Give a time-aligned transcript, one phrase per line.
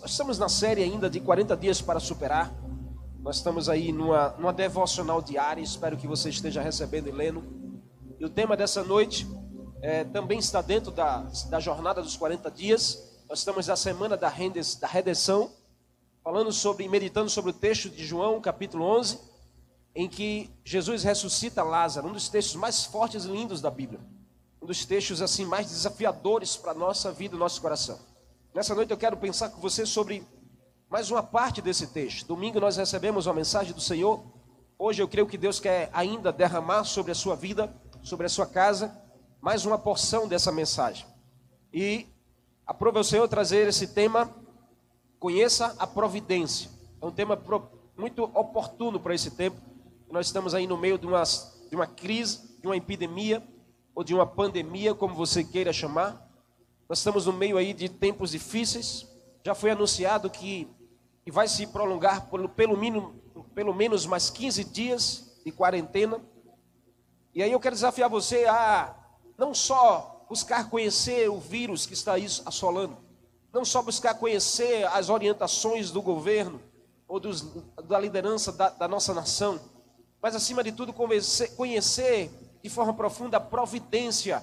[0.00, 2.54] Nós, estamos na série ainda de 40 dias para superar.
[3.20, 5.62] Nós estamos aí numa, numa devocional diária.
[5.62, 7.42] Espero que você esteja recebendo e lendo.
[8.18, 9.26] E o tema dessa noite
[9.82, 13.22] é, também está dentro da, da jornada dos 40 dias.
[13.28, 15.50] Nós estamos na semana da, rendes, da redenção,
[16.22, 19.18] falando sobre, meditando sobre o texto de João, capítulo 11,
[19.94, 24.00] em que Jesus ressuscita Lázaro, um dos textos mais fortes e lindos da Bíblia.
[24.60, 27.98] Um dos textos assim mais desafiadores para a nossa vida e nosso coração.
[28.56, 30.26] Nessa noite eu quero pensar com você sobre
[30.88, 32.26] mais uma parte desse texto.
[32.26, 34.24] Domingo nós recebemos uma mensagem do Senhor.
[34.78, 37.70] Hoje eu creio que Deus quer ainda derramar sobre a sua vida,
[38.02, 38.98] sobre a sua casa,
[39.42, 41.06] mais uma porção dessa mensagem.
[41.70, 42.06] E
[42.66, 44.34] aprove o Senhor trazer esse tema,
[45.18, 46.70] conheça a providência.
[47.02, 47.38] É um tema
[47.94, 49.60] muito oportuno para esse tempo.
[50.10, 53.46] Nós estamos aí no meio de uma, de uma crise, de uma epidemia,
[53.94, 56.25] ou de uma pandemia, como você queira chamar.
[56.88, 59.06] Nós estamos no meio aí de tempos difíceis.
[59.44, 60.68] Já foi anunciado que,
[61.24, 63.14] que vai se prolongar por, pelo, mínimo,
[63.54, 66.20] pelo menos mais 15 dias de quarentena.
[67.34, 68.94] E aí eu quero desafiar você a
[69.36, 72.96] não só buscar conhecer o vírus que está aí assolando,
[73.52, 76.60] não só buscar conhecer as orientações do governo
[77.08, 77.42] ou dos,
[77.84, 79.60] da liderança da, da nossa nação,
[80.22, 82.30] mas acima de tudo conhecer, conhecer
[82.62, 84.42] de forma profunda a providência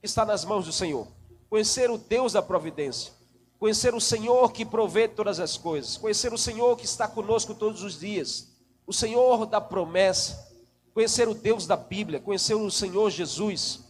[0.00, 1.08] que está nas mãos do Senhor
[1.50, 3.12] conhecer o Deus da providência,
[3.58, 7.82] conhecer o Senhor que provê todas as coisas, conhecer o Senhor que está conosco todos
[7.82, 8.48] os dias,
[8.86, 10.48] o Senhor da promessa,
[10.94, 13.80] conhecer o Deus da Bíblia, conhecer o Senhor Jesus,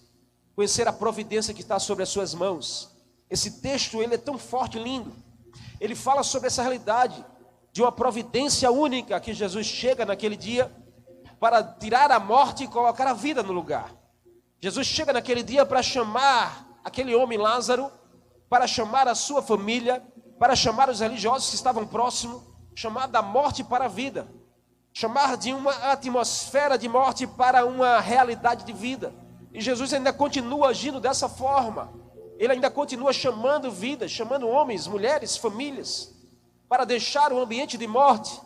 [0.56, 2.90] conhecer a providência que está sobre as suas mãos.
[3.28, 5.12] Esse texto ele é tão forte e lindo.
[5.78, 7.24] Ele fala sobre essa realidade
[7.72, 10.72] de uma providência única que Jesus chega naquele dia
[11.38, 13.94] para tirar a morte e colocar a vida no lugar.
[14.58, 17.90] Jesus chega naquele dia para chamar aquele homem Lázaro
[18.48, 20.02] para chamar a sua família,
[20.38, 22.42] para chamar os religiosos que estavam próximos,
[22.74, 24.26] chamar da morte para a vida,
[24.92, 29.14] chamar de uma atmosfera de morte para uma realidade de vida.
[29.52, 31.92] E Jesus ainda continua agindo dessa forma.
[32.38, 36.14] Ele ainda continua chamando vidas, chamando homens, mulheres, famílias,
[36.68, 38.40] para deixar o ambiente de morte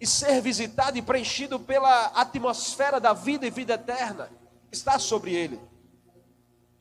[0.00, 4.28] e ser visitado e preenchido pela atmosfera da vida e vida eterna
[4.68, 5.60] que está sobre ele.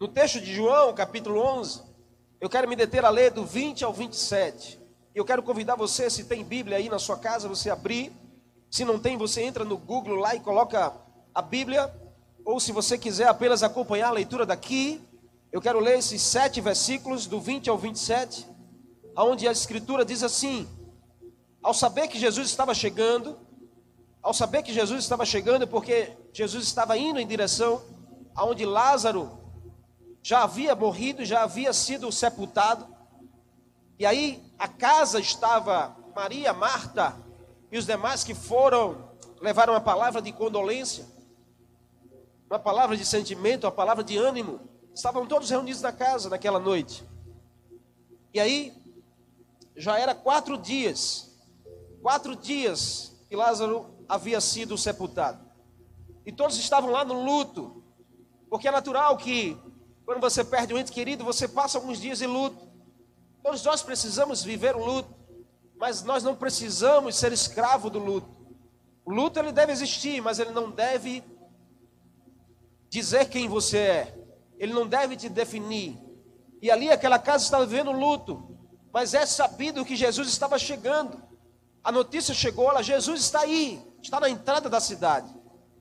[0.02, 1.80] No texto de João, capítulo 11,
[2.40, 4.80] eu quero me deter a ler do 20 ao 27.
[5.14, 8.12] Eu quero convidar você, se tem Bíblia aí na sua casa, você abrir.
[8.68, 10.92] Se não tem, você entra no Google lá e coloca
[11.36, 11.94] a Bíblia.
[12.44, 15.00] Ou se você quiser apenas acompanhar a leitura daqui,
[15.52, 18.48] eu quero ler esses sete versículos, do 20 ao 27,
[19.16, 20.68] onde a Escritura diz assim:
[21.62, 23.38] Ao saber que Jesus estava chegando,
[24.20, 27.84] ao saber que Jesus estava chegando, porque Jesus estava indo em direção
[28.34, 29.41] aonde Lázaro
[30.24, 32.88] já havia morrido, já havia sido sepultado.
[33.98, 37.16] E aí a casa estava Maria, Marta
[37.72, 39.10] e os demais que foram
[39.42, 41.06] levaram uma palavra de condolência,
[42.50, 44.60] uma palavra de sentimento, uma palavra de ânimo.
[44.94, 47.04] Estavam todos reunidos na casa naquela noite.
[48.34, 48.74] E aí
[49.76, 51.40] já era quatro dias,
[52.02, 55.50] quatro dias que Lázaro havia sido sepultado.
[56.26, 57.84] E todos estavam lá no luto,
[58.50, 59.58] porque é natural que
[60.06, 62.70] quando você perde um ente querido, você passa alguns dias em luto.
[63.44, 65.14] Todos nós precisamos viver o luto,
[65.78, 68.30] mas nós não precisamos ser escravo do luto.
[69.06, 71.24] O luto ele deve existir, mas ele não deve
[72.90, 74.18] dizer quem você é.
[74.60, 75.98] Ele não deve te definir.
[76.62, 78.56] E ali aquela casa estava vivendo luto,
[78.94, 81.22] mas é sabido que Jesus estava chegando.
[81.84, 85.34] A notícia chegou, Jesus está aí, está na entrada da cidade.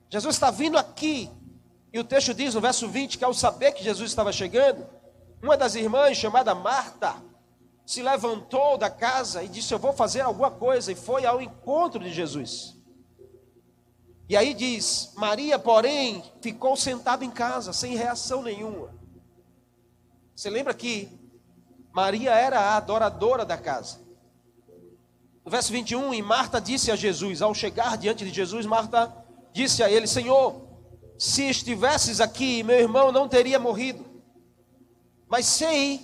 [0.08, 1.31] Jesus está vindo aqui.
[1.93, 4.87] E o texto diz no verso 20 que ao saber que Jesus estava chegando,
[5.43, 7.17] uma das irmãs, chamada Marta,
[7.84, 11.99] se levantou da casa e disse: Eu vou fazer alguma coisa, e foi ao encontro
[11.99, 12.77] de Jesus.
[14.29, 18.95] E aí diz: Maria, porém, ficou sentada em casa, sem reação nenhuma.
[20.37, 21.09] Você lembra que
[21.93, 23.99] Maria era a adoradora da casa.
[25.44, 29.12] No verso 21, e Marta disse a Jesus, ao chegar diante de Jesus, Marta
[29.53, 30.69] disse a ele: Senhor,
[31.20, 34.06] se estivesses aqui, meu irmão não teria morrido.
[35.28, 36.00] Mas sei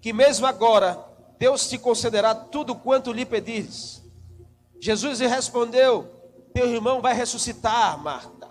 [0.00, 1.04] que mesmo agora
[1.40, 4.00] Deus te concederá tudo quanto lhe pedires.
[4.78, 6.08] Jesus lhe respondeu:
[6.54, 8.48] Teu irmão vai ressuscitar, Marta.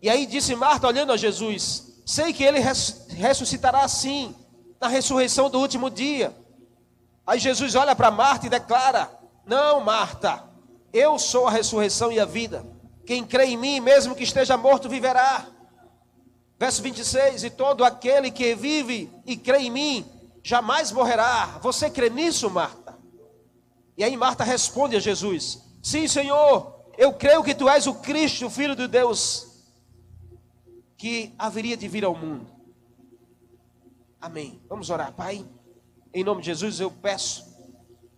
[0.00, 2.60] E aí disse Marta, olhando a Jesus: Sei que ele
[3.08, 4.36] ressuscitará sim,
[4.80, 6.32] na ressurreição do último dia.
[7.26, 9.10] Aí Jesus olha para Marta e declara:
[9.44, 10.44] Não, Marta,
[10.92, 12.73] eu sou a ressurreição e a vida.
[13.06, 15.46] Quem crê em mim, mesmo que esteja morto, viverá.
[16.58, 20.06] Verso 26: E todo aquele que vive e crê em mim,
[20.42, 21.58] jamais morrerá.
[21.62, 22.98] Você crê nisso, Marta?
[23.96, 28.46] E aí Marta responde a Jesus: Sim, Senhor, eu creio que tu és o Cristo,
[28.46, 29.46] o Filho de Deus,
[30.96, 32.46] que haveria de vir ao mundo.
[34.20, 34.60] Amém.
[34.68, 35.44] Vamos orar, Pai.
[36.12, 37.52] Em nome de Jesus, eu peço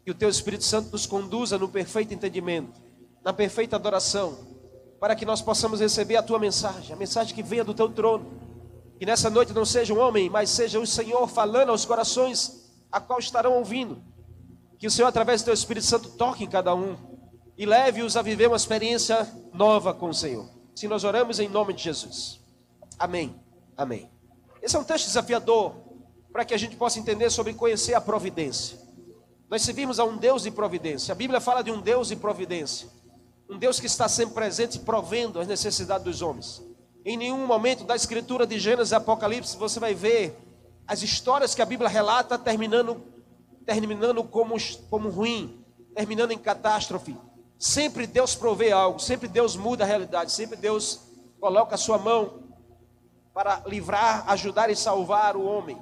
[0.05, 2.81] que o Teu Espírito Santo nos conduza no perfeito entendimento,
[3.25, 4.56] na perfeita adoração,
[5.01, 8.27] para que nós possamos receber a Tua mensagem, a mensagem que venha do Teu trono.
[8.99, 12.99] Que nessa noite não seja um homem, mas seja o Senhor falando aos corações a
[12.99, 14.03] qual estarão ouvindo.
[14.79, 16.97] Que o Senhor, através do Teu Espírito Santo, toque em cada um
[17.59, 20.49] e leve-os a viver uma experiência nova com o Senhor.
[20.75, 22.41] Se nós oramos em nome de Jesus.
[22.99, 23.35] Amém.
[23.77, 24.11] Amém.
[24.63, 25.75] Esse é um texto desafiador
[26.33, 28.79] para que a gente possa entender sobre conhecer a providência.
[29.49, 31.13] Nós servimos a um Deus de providência.
[31.13, 32.89] A Bíblia fala de um Deus de providência.
[33.49, 36.63] Um Deus que está sempre presente, provendo as necessidades dos homens.
[37.05, 40.37] Em nenhum momento da escritura de Gênesis e Apocalipse você vai ver
[40.87, 43.03] as histórias que a Bíblia relata terminando,
[43.65, 44.57] terminando como,
[44.91, 45.65] como ruim,
[45.95, 47.17] terminando em catástrofe.
[47.59, 51.01] Sempre Deus provê algo, sempre Deus muda a realidade, sempre Deus
[51.41, 52.43] coloca a sua mão
[53.33, 55.79] para livrar, ajudar e salvar o homem.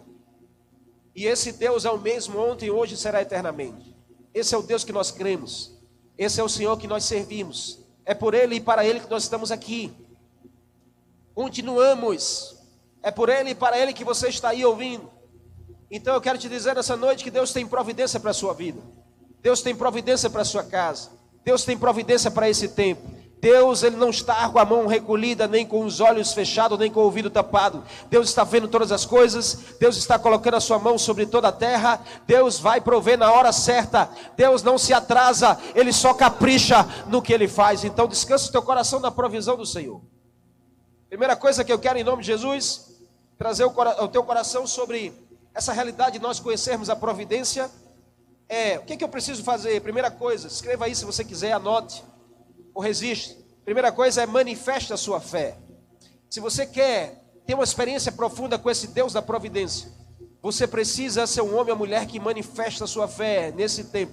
[1.14, 3.96] E esse Deus é o mesmo ontem, hoje e será eternamente.
[4.32, 5.73] Esse é o Deus que nós cremos.
[6.16, 7.80] Esse é o Senhor que nós servimos.
[8.04, 9.92] É por Ele e para Ele que nós estamos aqui.
[11.34, 12.56] Continuamos.
[13.02, 15.10] É por Ele e para Ele que você está aí ouvindo.
[15.90, 18.80] Então eu quero te dizer nessa noite que Deus tem providência para a sua vida.
[19.42, 21.10] Deus tem providência para a sua casa.
[21.44, 23.02] Deus tem providência para esse tempo.
[23.44, 27.00] Deus ele não está com a mão recolhida, nem com os olhos fechados, nem com
[27.00, 27.84] o ouvido tapado.
[28.08, 29.76] Deus está vendo todas as coisas.
[29.78, 32.02] Deus está colocando a sua mão sobre toda a terra.
[32.26, 34.08] Deus vai prover na hora certa.
[34.34, 37.84] Deus não se atrasa, ele só capricha no que ele faz.
[37.84, 40.00] Então descansa o teu coração na provisão do Senhor.
[41.10, 42.94] Primeira coisa que eu quero em nome de Jesus,
[43.36, 45.12] trazer o, teu coração sobre
[45.52, 47.70] essa realidade de nós conhecermos a providência.
[48.48, 49.82] É, o que, que eu preciso fazer?
[49.82, 52.02] Primeira coisa, escreva aí se você quiser, anote
[52.74, 53.36] ou resiste?
[53.64, 55.56] Primeira coisa é manifesta a sua fé.
[56.28, 59.90] Se você quer ter uma experiência profunda com esse Deus da providência,
[60.42, 64.12] você precisa ser um homem ou mulher que manifesta a sua fé nesse tempo,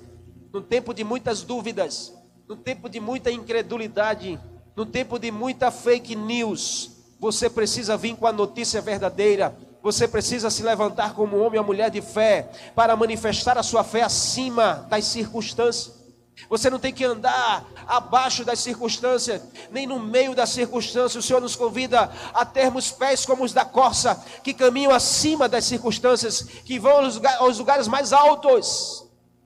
[0.54, 2.14] no tempo de muitas dúvidas,
[2.48, 4.40] no tempo de muita incredulidade,
[4.76, 6.92] no tempo de muita fake news.
[7.20, 9.56] Você precisa vir com a notícia verdadeira.
[9.84, 14.04] Você precisa se levantar como homem ou mulher de fé para manifestar a sua fé
[14.04, 16.01] acima das circunstâncias.
[16.50, 21.24] Você não tem que andar abaixo das circunstâncias, nem no meio das circunstâncias.
[21.24, 25.66] O Senhor nos convida a termos pés como os da corça, que caminham acima das
[25.66, 27.10] circunstâncias, que vão
[27.40, 29.06] aos lugares mais altos.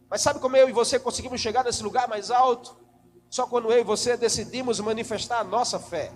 [0.09, 2.75] Mas sabe como eu e você conseguimos chegar nesse lugar mais alto?
[3.29, 6.11] Só quando eu e você decidimos manifestar a nossa fé.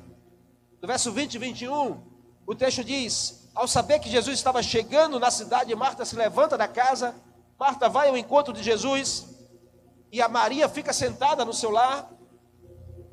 [0.82, 2.02] No verso 20 e 21,
[2.48, 6.68] o texto diz: Ao saber que Jesus estava chegando na cidade, Marta se levanta da
[6.68, 7.14] casa,
[7.60, 9.29] Marta vai ao encontro de Jesus
[10.12, 12.10] e a Maria fica sentada no seu lar.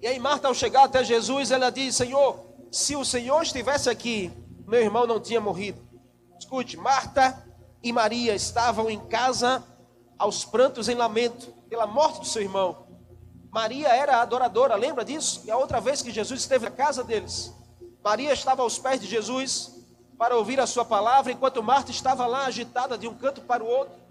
[0.01, 4.33] E aí Marta, ao chegar até Jesus, ela diz: Senhor, se o Senhor estivesse aqui,
[4.67, 5.81] meu irmão não tinha morrido.
[6.39, 7.45] Escute, Marta
[7.83, 9.65] e Maria estavam em casa
[10.19, 12.87] aos prantos em lamento pela morte do seu irmão.
[13.51, 15.43] Maria era adoradora, lembra disso?
[15.45, 17.55] E a outra vez que Jesus esteve na casa deles,
[18.05, 19.75] Maria estava aos pés de Jesus
[20.19, 23.67] para ouvir a sua palavra, enquanto Marta estava lá agitada de um canto para o
[23.67, 24.06] outro.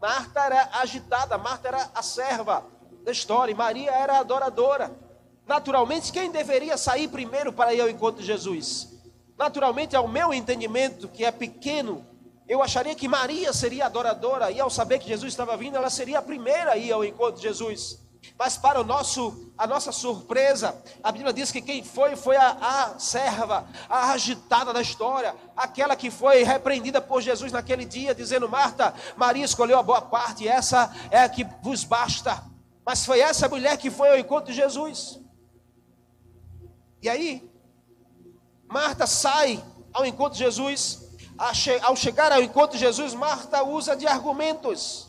[0.00, 2.64] Marta era agitada, Marta era a serva
[3.02, 4.94] da história, Maria era a adoradora.
[5.46, 8.88] Naturalmente, quem deveria sair primeiro para ir ao encontro de Jesus?
[9.38, 12.04] Naturalmente, ao meu entendimento, que é pequeno,
[12.48, 16.18] eu acharia que Maria seria adoradora, e ao saber que Jesus estava vindo, ela seria
[16.18, 17.98] a primeira a ir ao encontro de Jesus.
[18.38, 22.50] Mas para o nosso, a nossa surpresa, a Bíblia diz que quem foi foi a,
[22.50, 28.48] a serva, a agitada da história, aquela que foi repreendida por Jesus naquele dia, dizendo:
[28.48, 32.42] Marta, Maria escolheu a boa parte, essa é a que vos basta.
[32.84, 35.18] Mas foi essa mulher que foi ao encontro de Jesus.
[37.02, 37.50] E aí,
[38.68, 41.04] Marta sai ao encontro de Jesus.
[41.82, 45.05] Ao chegar ao encontro de Jesus, Marta usa de argumentos.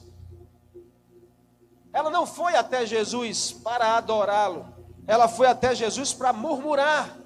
[1.94, 4.66] Ela não foi até Jesus para adorá-lo,
[5.06, 7.18] ela foi até Jesus para murmurar.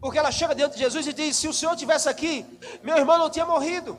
[0.00, 2.46] Porque ela chega diante de Jesus e diz: Se o Senhor tivesse aqui,
[2.82, 3.98] meu irmão não tinha morrido.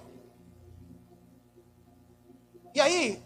[2.74, 3.24] E aí,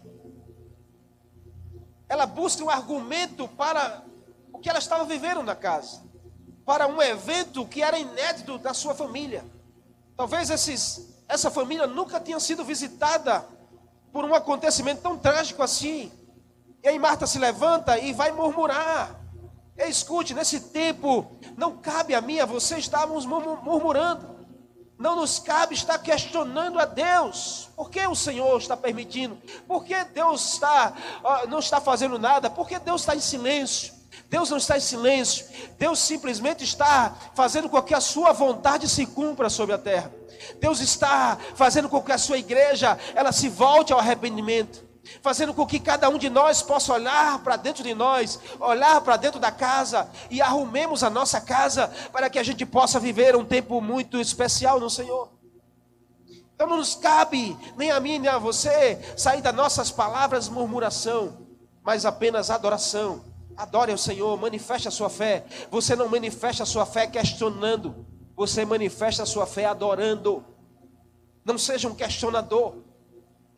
[2.08, 4.02] ela busca um argumento para
[4.52, 6.02] o que ela estava vivendo na casa,
[6.64, 9.44] para um evento que era inédito da sua família.
[10.16, 13.46] Talvez esses, essa família nunca tinha sido visitada
[14.12, 16.12] por um acontecimento tão trágico assim.
[16.82, 19.18] E aí Marta se levanta e vai murmurar.
[19.76, 24.32] E escute, nesse tempo, não cabe a mim, a você estávamos murmurando.
[24.98, 27.70] Não nos cabe estar questionando a Deus.
[27.74, 29.36] Por que o Senhor está permitindo?
[29.66, 30.92] Por que Deus está,
[31.48, 32.50] não está fazendo nada?
[32.50, 34.01] Por que Deus está em silêncio?
[34.28, 35.46] Deus não está em silêncio.
[35.78, 40.12] Deus simplesmente está fazendo com que a sua vontade se cumpra sobre a terra.
[40.60, 45.66] Deus está fazendo com que a sua igreja ela se volte ao arrependimento fazendo com
[45.66, 49.50] que cada um de nós possa olhar para dentro de nós, olhar para dentro da
[49.50, 54.20] casa e arrumemos a nossa casa para que a gente possa viver um tempo muito
[54.20, 55.30] especial no Senhor.
[56.54, 61.46] Então não nos cabe, nem a mim nem a você, sair das nossas palavras murmuração,
[61.82, 63.31] mas apenas adoração.
[63.56, 65.44] Adore ao Senhor, manifeste a sua fé.
[65.70, 68.06] Você não manifesta a sua fé questionando,
[68.36, 70.44] você manifesta a sua fé adorando.
[71.44, 72.76] Não seja um questionador.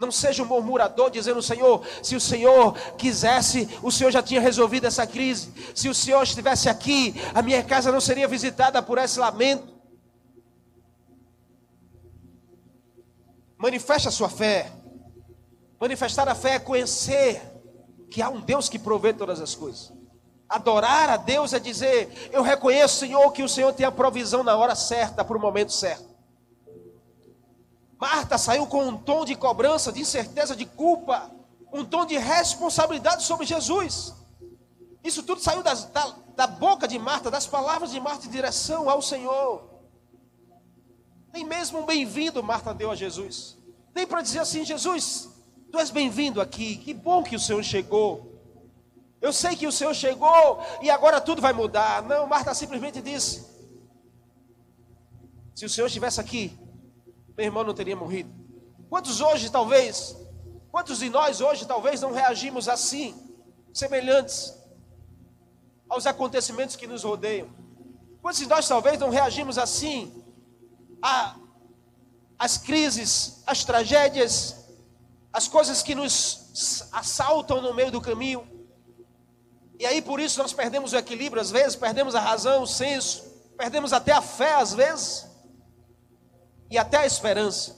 [0.00, 4.86] Não seja um murmurador dizendo, Senhor, se o Senhor quisesse, o Senhor já tinha resolvido
[4.86, 5.52] essa crise.
[5.74, 9.72] Se o Senhor estivesse aqui, a minha casa não seria visitada por esse lamento.
[13.56, 14.70] Manifeste a sua fé.
[15.80, 17.53] Manifestar a fé é conhecer
[18.14, 19.92] que há um Deus que provê todas as coisas.
[20.48, 24.56] Adorar a Deus é dizer: Eu reconheço, Senhor, que o Senhor tem a provisão na
[24.56, 26.14] hora certa, para o momento certo.
[27.98, 31.28] Marta saiu com um tom de cobrança, de incerteza, de culpa,
[31.72, 34.14] um tom de responsabilidade sobre Jesus.
[35.02, 38.88] Isso tudo saiu das, da, da boca de Marta, das palavras de Marta em direção
[38.88, 39.60] ao Senhor.
[41.32, 43.58] Nem mesmo um bem-vindo Marta deu a Jesus.
[43.92, 45.33] Nem para dizer assim, Jesus,
[45.74, 48.32] tu és bem-vindo aqui, que bom que o Senhor chegou.
[49.20, 52.00] Eu sei que o Senhor chegou e agora tudo vai mudar.
[52.02, 53.44] Não, Marta simplesmente disse:
[55.52, 56.56] Se o Senhor estivesse aqui,
[57.36, 58.32] meu irmão não teria morrido.
[58.88, 60.16] Quantos hoje, talvez,
[60.70, 63.12] quantos de nós hoje, talvez, não reagimos assim,
[63.72, 64.56] semelhantes
[65.88, 67.48] aos acontecimentos que nos rodeiam?
[68.22, 70.22] Quantos de nós, talvez, não reagimos assim
[72.38, 74.63] às crises, às tragédias,
[75.34, 78.48] às coisas que nos assaltam no meio do caminho?
[79.78, 83.22] E aí, por isso, nós perdemos o equilíbrio, às vezes, perdemos a razão, o senso,
[83.58, 85.34] perdemos até a fé, às vezes
[86.70, 87.76] e até a esperança,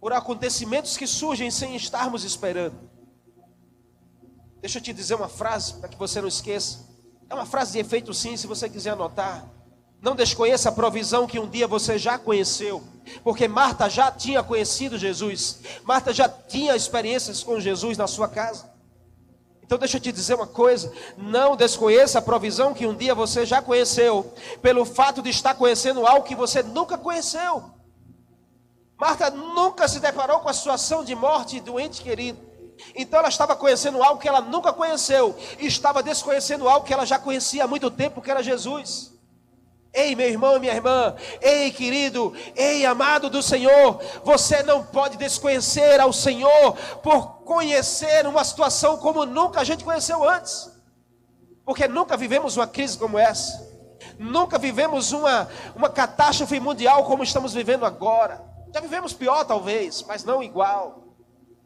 [0.00, 2.88] por acontecimentos que surgem sem estarmos esperando.
[4.60, 6.88] Deixa eu te dizer uma frase para que você não esqueça.
[7.28, 9.48] É uma frase de efeito sim, se você quiser anotar.
[10.02, 12.82] Não desconheça a provisão que um dia você já conheceu,
[13.22, 18.70] porque Marta já tinha conhecido Jesus, Marta já tinha experiências com Jesus na sua casa.
[19.62, 23.44] Então deixa eu te dizer uma coisa: não desconheça a provisão que um dia você
[23.44, 27.70] já conheceu, pelo fato de estar conhecendo algo que você nunca conheceu.
[28.96, 32.38] Marta nunca se deparou com a situação de morte do ente querido.
[32.96, 37.04] Então ela estava conhecendo algo que ela nunca conheceu, e estava desconhecendo algo que ela
[37.04, 39.19] já conhecia há muito tempo, que era Jesus.
[39.92, 45.16] Ei, meu irmão e minha irmã, ei, querido, ei, amado do Senhor, você não pode
[45.16, 50.70] desconhecer ao Senhor por conhecer uma situação como nunca a gente conheceu antes,
[51.64, 53.68] porque nunca vivemos uma crise como essa,
[54.16, 58.48] nunca vivemos uma, uma catástrofe mundial como estamos vivendo agora.
[58.72, 61.09] Já vivemos pior, talvez, mas não igual.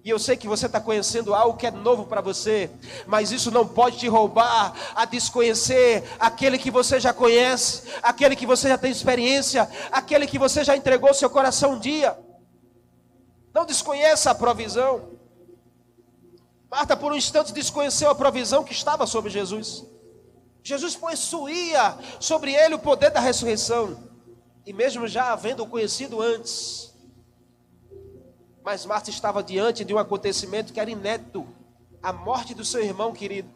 [0.04, 2.70] E eu sei que você está conhecendo algo que é novo para você,
[3.06, 8.44] mas isso não pode te roubar a desconhecer aquele que você já conhece, aquele que
[8.44, 12.18] você já tem experiência, aquele que você já entregou seu coração um dia.
[13.54, 15.08] Não desconheça a provisão.
[16.70, 19.86] Marta, por um instante, desconheceu a provisão que estava sobre Jesus.
[20.62, 23.96] Jesus possuía sobre ele o poder da ressurreição,
[24.66, 26.93] e mesmo já havendo conhecido antes,
[28.64, 31.46] mas Marta estava diante de um acontecimento que era inédito
[32.02, 33.48] a morte do seu irmão querido.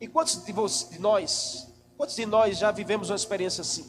[0.00, 3.86] E quantos de, de nós, quantos de nós já vivemos uma experiência assim?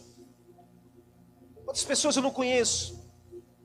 [1.64, 3.02] Quantas pessoas eu não conheço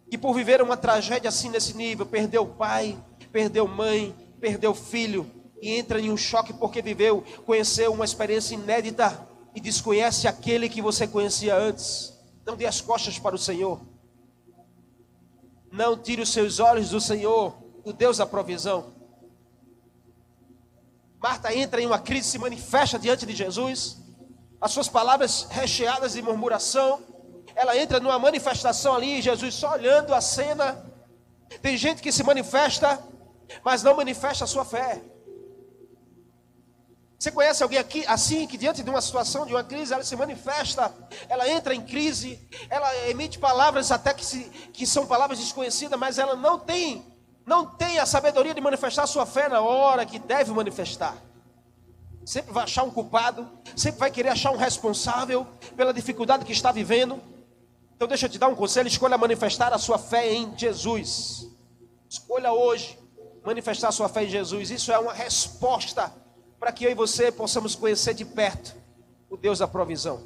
[0.08, 2.96] que por viver uma tragédia assim nesse nível, perdeu pai,
[3.32, 5.28] perdeu mãe, perdeu filho
[5.60, 10.80] e entra em um choque porque viveu, conheceu uma experiência inédita e desconhece aquele que
[10.80, 12.16] você conhecia antes.
[12.46, 13.80] Não dê as costas para o Senhor.
[15.70, 18.92] Não tire os seus olhos do Senhor, do Deus da provisão.
[21.20, 23.98] Marta entra em uma crise, se manifesta diante de Jesus.
[24.60, 27.00] As suas palavras recheadas de murmuração.
[27.54, 30.84] Ela entra numa manifestação ali, Jesus só olhando a cena.
[31.60, 33.02] Tem gente que se manifesta,
[33.64, 35.02] mas não manifesta a sua fé.
[37.18, 40.14] Você conhece alguém aqui assim, que diante de uma situação, de uma crise, ela se
[40.14, 40.94] manifesta,
[41.28, 46.16] ela entra em crise, ela emite palavras até que, se, que são palavras desconhecidas, mas
[46.16, 47.04] ela não tem,
[47.44, 51.16] não tem a sabedoria de manifestar sua fé na hora que deve manifestar.
[52.24, 55.44] Sempre vai achar um culpado, sempre vai querer achar um responsável
[55.76, 57.20] pela dificuldade que está vivendo.
[57.96, 61.48] Então deixa eu te dar um conselho, escolha manifestar a sua fé em Jesus.
[62.08, 62.96] Escolha hoje
[63.44, 64.70] manifestar a sua fé em Jesus.
[64.70, 66.12] Isso é uma resposta
[66.58, 68.74] para que eu e você possamos conhecer de perto
[69.30, 70.20] o Deus da provisão.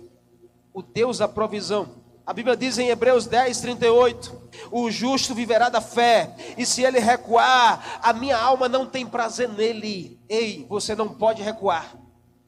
[0.72, 2.02] O Deus da provisão.
[2.24, 7.00] A Bíblia diz em Hebreus 10, 38: O justo viverá da fé, e se ele
[7.00, 10.18] recuar, a minha alma não tem prazer nele.
[10.28, 11.96] Ei, você não pode recuar.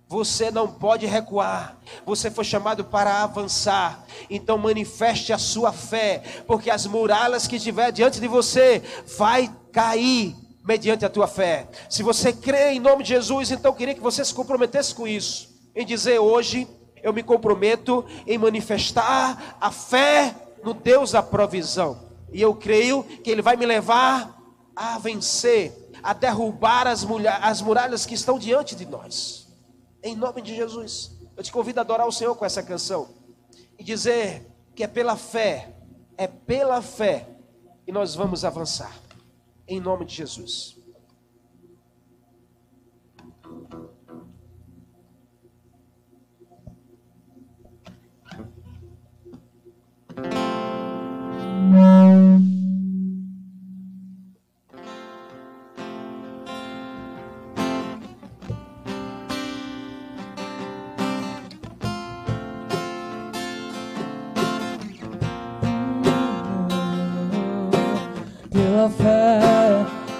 [0.06, 1.76] Você não pode recuar.
[2.06, 4.04] Você foi chamado para avançar.
[4.30, 8.80] Então manifeste a sua fé, porque as muralhas que estiver diante de você
[9.18, 11.68] vai cair mediante a tua fé.
[11.88, 15.06] Se você crê em nome de Jesus, então eu queria que você se comprometesse com
[15.06, 16.66] isso, em dizer hoje
[17.02, 22.08] eu me comprometo em manifestar a fé no Deus da provisão.
[22.32, 24.40] E eu creio que ele vai me levar
[24.74, 27.06] a vencer, a derrubar as,
[27.42, 29.44] as muralhas que estão diante de nós
[30.04, 31.12] em nome de Jesus.
[31.34, 33.08] Eu te convido a adorar o Senhor com essa canção
[33.78, 35.74] e dizer que é pela fé,
[36.16, 37.26] é pela fé
[37.84, 38.92] que nós vamos avançar,
[39.66, 40.84] em nome de Jesus.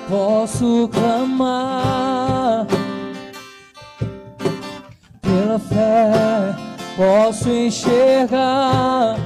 [0.09, 2.67] Posso clamar.
[5.21, 6.55] Pela fé
[6.97, 9.17] posso enxergar.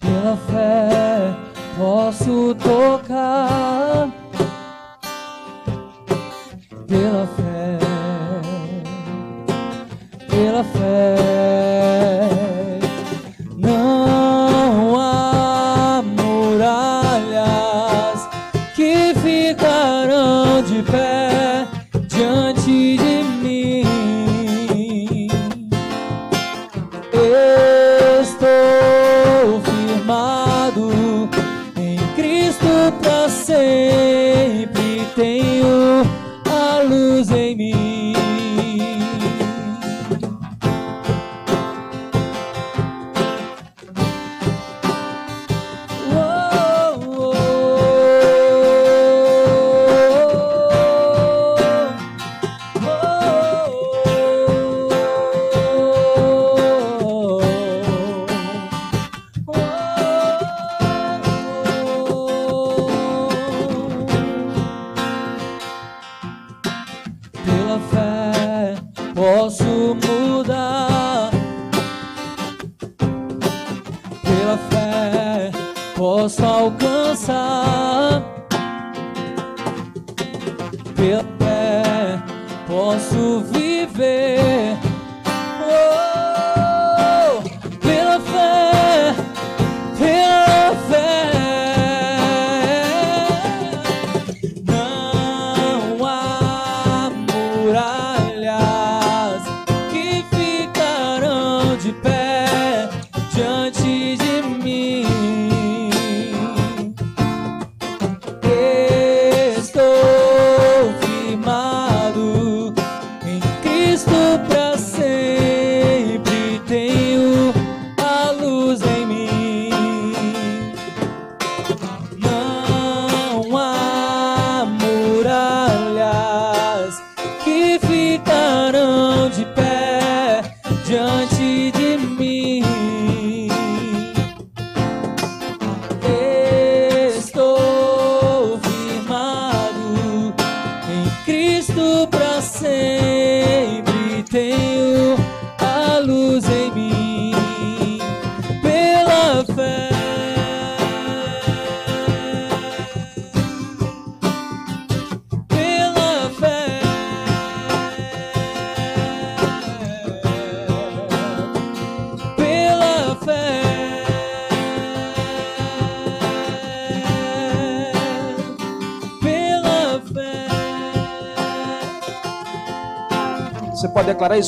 [0.00, 1.34] Pela fé
[1.76, 4.08] posso tocar.
[6.86, 7.78] Pela fé,
[10.30, 11.17] pela fé.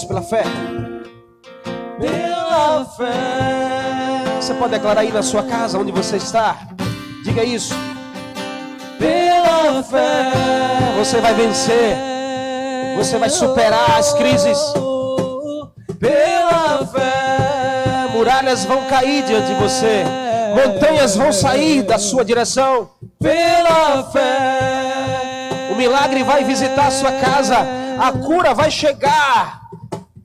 [0.01, 0.43] Isso pela fé?
[1.99, 4.41] Pela fé.
[4.41, 6.57] Você pode declarar aí na sua casa, onde você está?
[7.23, 7.75] Diga isso.
[8.99, 10.31] Pela fé.
[10.99, 11.97] Você vai vencer.
[12.97, 14.59] Você vai superar as crises.
[15.99, 18.09] Pela fé.
[18.15, 20.05] Muralhas muralhas vão cair diante de você,
[20.55, 22.91] montanhas vão sair da sua direção.
[23.19, 27.57] Pela fé, o milagre vai visitar a sua casa,
[27.99, 29.61] a cura vai chegar.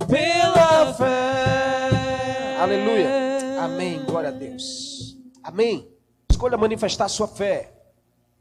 [0.08, 4.04] Pela fé, aleluia, amém.
[4.06, 5.92] Glória a Deus, amém.
[6.30, 7.74] Escolha manifestar sua fé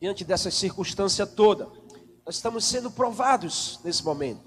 [0.01, 1.69] diante dessa circunstância toda.
[2.27, 4.43] Nós estamos sendo provados nesse momento.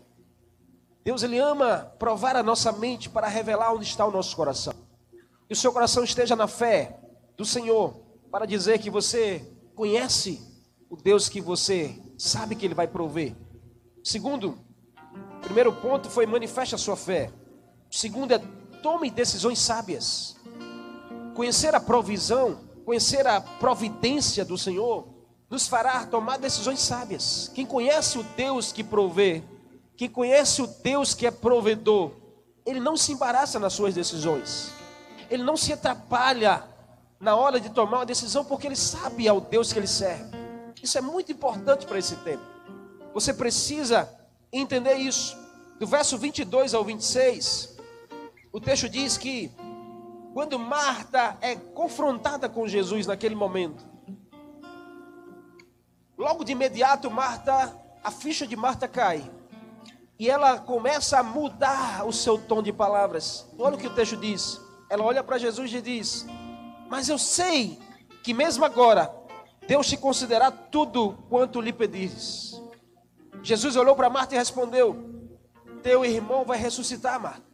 [1.04, 4.74] Deus ele ama provar a nossa mente para revelar onde está o nosso coração.
[5.48, 7.00] Que o seu coração esteja na fé
[7.38, 7.96] do Senhor
[8.30, 10.42] para dizer que você conhece
[10.90, 13.36] o Deus que você sabe que ele vai prover.
[14.04, 14.60] Segundo,
[15.48, 17.32] primeiro ponto foi manifeste a sua fé.
[17.92, 18.42] O segundo é
[18.82, 20.36] tome decisões sábias.
[21.36, 25.10] Conhecer a provisão conhecer a providência do Senhor,
[25.50, 27.52] nos fará tomar decisões sábias.
[27.54, 29.44] Quem conhece o Deus que provê,
[29.98, 32.14] quem conhece o Deus que é provedor,
[32.66, 34.72] ele não se embaraça nas suas decisões,
[35.30, 36.64] ele não se atrapalha
[37.20, 40.38] na hora de tomar uma decisão, porque ele sabe ao Deus que ele serve.
[40.82, 42.44] Isso é muito importante para esse tempo.
[43.14, 44.10] Você precisa
[44.52, 45.38] entender isso.
[45.80, 47.78] Do verso 22 ao 26,
[48.52, 49.52] o texto diz que
[50.34, 53.86] quando Marta é confrontada com Jesus naquele momento,
[56.18, 59.30] logo de imediato Marta, a ficha de Marta cai.
[60.20, 63.48] E ela começa a mudar o seu tom de palavras.
[63.60, 64.60] Olha o que o texto diz.
[64.90, 66.26] Ela olha para Jesus e diz:
[66.90, 67.78] Mas eu sei
[68.24, 69.14] que mesmo agora
[69.68, 72.60] Deus te considerará tudo quanto lhe pedires.
[73.48, 75.24] Jesus olhou para Marta e respondeu:
[75.82, 77.48] Teu irmão vai ressuscitar, Marta.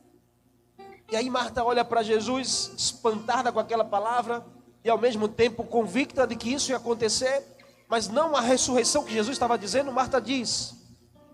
[1.12, 4.43] E aí Marta olha para Jesus, espantada com aquela palavra,
[4.84, 7.45] e ao mesmo tempo convicta de que isso ia acontecer,
[7.88, 9.91] mas não a ressurreição que Jesus estava dizendo.
[9.91, 10.73] Marta diz: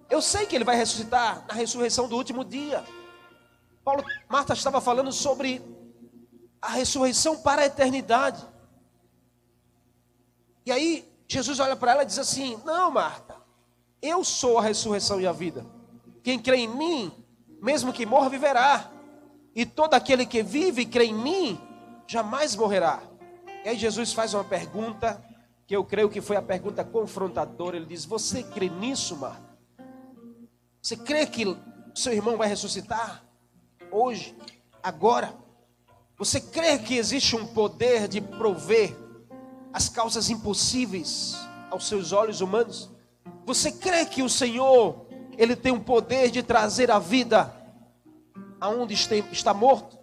[0.09, 2.83] Eu sei que ele vai ressuscitar na ressurreição do último dia.
[3.81, 5.61] Paulo, Marta estava falando sobre
[6.61, 8.45] a ressurreição para a eternidade.
[10.65, 13.38] E aí Jesus olha para ela e diz assim: Não, Marta,
[14.01, 15.65] eu sou a ressurreição e a vida.
[16.23, 17.11] Quem crê em mim,
[17.61, 18.91] mesmo que morra, viverá.
[19.55, 21.59] E todo aquele que vive e crê em mim,
[22.07, 23.01] jamais morrerá.
[23.65, 25.23] E aí Jesus faz uma pergunta,
[25.67, 27.77] que eu creio que foi a pergunta confrontadora.
[27.77, 29.49] Ele diz: Você crê nisso, Marta?
[30.81, 31.55] Você crê que
[31.93, 33.23] seu irmão vai ressuscitar?
[33.91, 34.35] Hoje,
[34.81, 35.33] agora?
[36.17, 38.95] Você crê que existe um poder de prover
[39.71, 41.35] as causas impossíveis
[41.69, 42.89] aos seus olhos humanos?
[43.49, 47.51] Você crê que o Senhor, Ele tem o poder de trazer a vida
[48.61, 49.97] aonde está morto.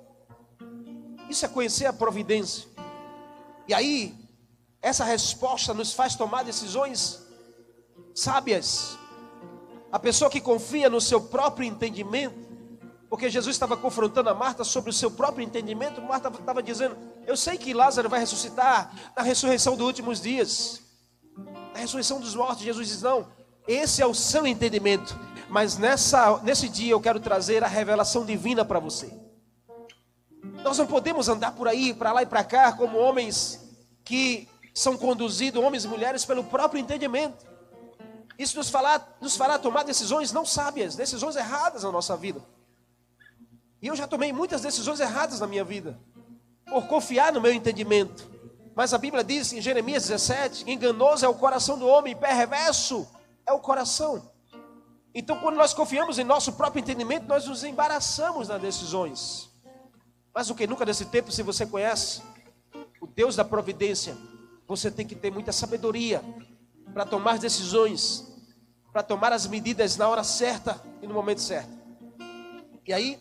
[1.31, 2.69] Isso é conhecer a providência.
[3.69, 4.17] E aí,
[4.83, 7.25] essa resposta nos faz tomar decisões
[8.13, 8.99] sábias.
[9.93, 12.35] A pessoa que confia no seu próprio entendimento,
[13.09, 17.37] porque Jesus estava confrontando a Marta sobre o seu próprio entendimento, Marta estava dizendo: Eu
[17.37, 20.83] sei que Lázaro vai ressuscitar na ressurreição dos últimos dias,
[21.73, 22.65] na ressurreição dos mortos.
[22.65, 23.36] Jesus diz: Não,
[23.67, 25.19] esse é o seu entendimento.
[25.49, 29.13] Mas nessa, nesse dia eu quero trazer a revelação divina para você.
[30.63, 33.65] Nós não podemos andar por aí, para lá e para cá, como homens
[34.05, 37.47] que são conduzidos, homens e mulheres, pelo próprio entendimento.
[38.39, 42.43] Isso nos, fará, nos fará tomar decisões não sábias, decisões erradas na nossa vida.
[43.81, 45.99] E eu já tomei muitas decisões erradas na minha vida,
[46.67, 48.29] por confiar no meu entendimento.
[48.75, 53.09] Mas a Bíblia diz em Jeremias 17: enganoso é o coração do homem, perverso
[53.47, 54.33] é o coração.
[55.15, 59.51] Então, quando nós confiamos em nosso próprio entendimento, nós nos embaraçamos nas decisões.
[60.35, 62.23] Mas o que nunca nesse tempo, se você conhece
[63.01, 64.17] o Deus da providência,
[64.67, 66.23] você tem que ter muita sabedoria
[66.93, 68.27] para tomar decisões,
[68.93, 71.77] para tomar as medidas na hora certa e no momento certo.
[72.87, 73.19] E aí,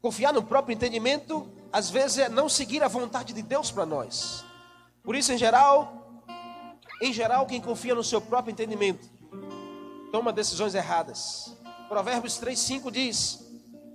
[0.00, 4.44] confiar no próprio entendimento, às vezes é não seguir a vontade de Deus para nós.
[5.02, 5.97] Por isso, em geral,
[7.00, 9.08] em geral, quem confia no seu próprio entendimento
[10.10, 11.56] toma decisões erradas.
[11.88, 13.46] Provérbios 3:5 diz: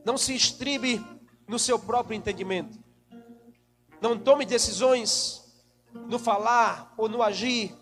[0.05, 1.03] Não se estribe
[1.47, 2.79] no seu próprio entendimento.
[4.01, 5.41] Não tome decisões
[5.93, 7.75] no falar ou no agir,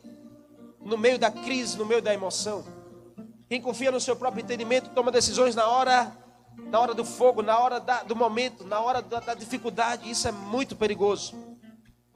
[0.80, 2.64] no meio da crise, no meio da emoção.
[3.48, 6.16] Quem confia no seu próprio entendimento toma decisões na hora,
[6.58, 10.10] na hora do fogo, na hora da, do momento, na hora da, da dificuldade.
[10.10, 11.36] Isso é muito perigoso.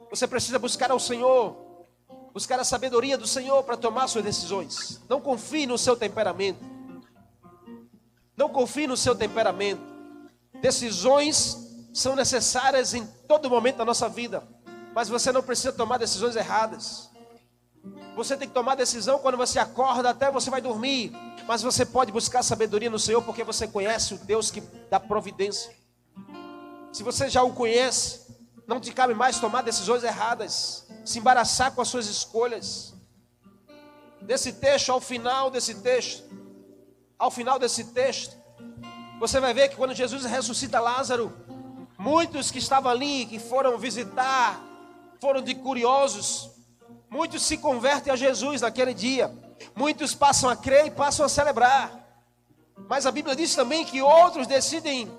[0.10, 1.65] Você precisa buscar ao Senhor
[2.36, 5.00] buscar a sabedoria do Senhor para tomar suas decisões.
[5.08, 6.60] Não confie no seu temperamento.
[8.36, 9.82] Não confie no seu temperamento.
[10.62, 11.58] Decisões
[11.94, 14.44] são necessárias em todo momento da nossa vida,
[14.94, 17.10] mas você não precisa tomar decisões erradas.
[18.18, 21.14] Você tem que tomar decisão quando você acorda até você vai dormir,
[21.48, 25.74] mas você pode buscar sabedoria no Senhor porque você conhece o Deus que dá providência.
[26.92, 28.26] Se você já o conhece,
[28.68, 32.94] não te cabe mais tomar decisões erradas, se embaraçar com as suas escolhas.
[34.22, 36.24] Desse texto, ao final desse texto,
[37.18, 38.36] ao final desse texto,
[39.20, 41.32] você vai ver que quando Jesus ressuscita Lázaro,
[41.98, 44.60] muitos que estavam ali, que foram visitar,
[45.22, 46.50] foram de curiosos,
[47.10, 49.32] muitos se convertem a Jesus naquele dia,
[49.76, 52.04] muitos passam a crer e passam a celebrar.
[52.90, 55.10] Mas a Bíblia diz também que outros decidem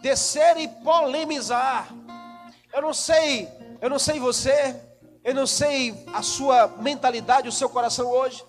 [0.00, 1.88] descer e polemizar.
[2.72, 3.48] Eu não sei,
[3.80, 4.85] eu não sei você,
[5.26, 8.44] eu não sei a sua mentalidade, o seu coração hoje.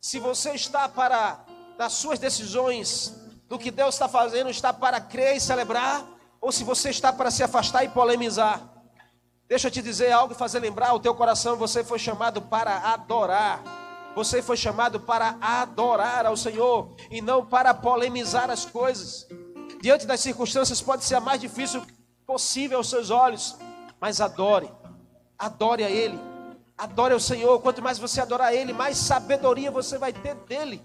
[0.00, 1.44] Se você está para,
[1.78, 3.14] nas suas decisões,
[3.46, 6.06] do que Deus está fazendo, está para crer e celebrar,
[6.40, 8.62] ou se você está para se afastar e polemizar.
[9.46, 12.78] Deixa eu te dizer algo e fazer lembrar o teu coração, você foi chamado para
[12.94, 13.62] adorar.
[14.16, 19.26] Você foi chamado para adorar ao Senhor e não para polemizar as coisas.
[19.82, 21.86] Diante das circunstâncias pode ser a mais difícil
[22.26, 23.58] possível aos seus olhos,
[24.00, 24.72] mas adore.
[25.38, 26.18] Adore a ele.
[26.76, 27.60] Adore ao Senhor.
[27.60, 30.82] Quanto mais você adorar a ele, mais sabedoria você vai ter dele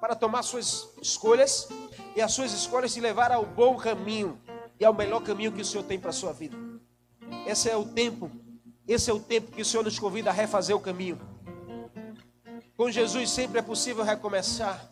[0.00, 1.68] para tomar suas escolhas
[2.14, 4.38] e as suas escolhas te levar ao bom caminho
[4.78, 6.56] e ao melhor caminho que o Senhor tem para a sua vida.
[7.46, 8.30] Esse é o tempo,
[8.86, 11.18] esse é o tempo que o Senhor nos convida a refazer o caminho.
[12.76, 14.90] Com Jesus sempre é possível recomeçar.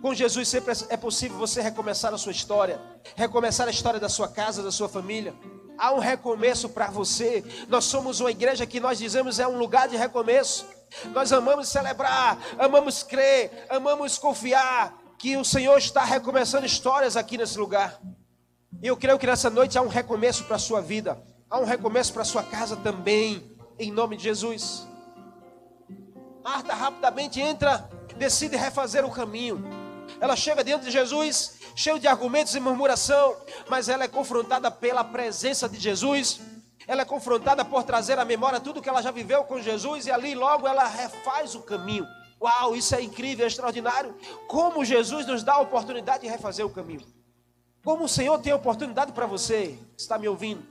[0.00, 2.80] Com Jesus sempre é possível você recomeçar a sua história,
[3.14, 5.34] recomeçar a história da sua casa, da sua família.
[5.78, 7.44] Há um recomeço para você.
[7.68, 10.66] Nós somos uma igreja que nós dizemos é um lugar de recomeço.
[11.12, 17.58] Nós amamos celebrar, amamos crer, amamos confiar que o Senhor está recomeçando histórias aqui nesse
[17.58, 18.00] lugar.
[18.82, 21.64] E eu creio que nessa noite há um recomeço para a sua vida, há um
[21.64, 24.86] recomeço para a sua casa também, em nome de Jesus.
[26.42, 29.87] Marta rapidamente entra, decide refazer o caminho.
[30.20, 33.36] Ela chega diante de Jesus, cheio de argumentos e murmuração,
[33.68, 36.40] mas ela é confrontada pela presença de Jesus.
[36.86, 40.10] Ela é confrontada por trazer à memória tudo que ela já viveu com Jesus e
[40.10, 42.06] ali logo ela refaz o caminho.
[42.40, 44.14] Uau, isso é incrível, é extraordinário.
[44.46, 47.06] Como Jesus nos dá a oportunidade de refazer o caminho.
[47.84, 50.62] Como o Senhor tem oportunidade para você, está me ouvindo?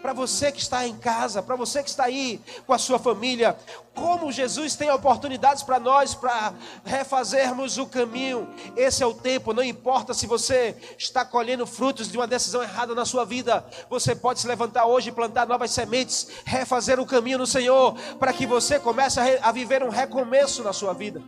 [0.00, 3.56] Para você que está em casa, para você que está aí com a sua família,
[3.94, 6.52] como Jesus tem oportunidades para nós para
[6.84, 8.48] refazermos o caminho.
[8.76, 12.94] Esse é o tempo, não importa se você está colhendo frutos de uma decisão errada
[12.94, 17.38] na sua vida, você pode se levantar hoje e plantar novas sementes, refazer o caminho
[17.38, 21.22] no Senhor, para que você comece a, a viver um recomeço na sua vida.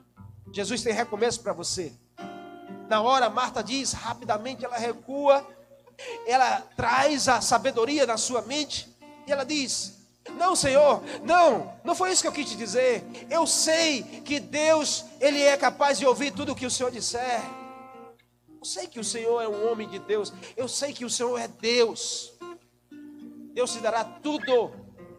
[0.53, 1.93] Jesus tem recomeço para você.
[2.89, 5.45] Na hora, Marta diz, rapidamente ela recua
[6.27, 8.89] ela traz a sabedoria na sua mente
[9.27, 9.95] e ela diz:
[10.37, 13.05] Não, Senhor, não, não foi isso que eu quis te dizer.
[13.31, 17.41] Eu sei que Deus, Ele é capaz de ouvir tudo o que o Senhor disser.
[18.59, 20.33] Eu sei que o Senhor é um homem de Deus.
[20.57, 22.33] Eu sei que o Senhor é Deus.
[23.53, 24.73] Deus te dará tudo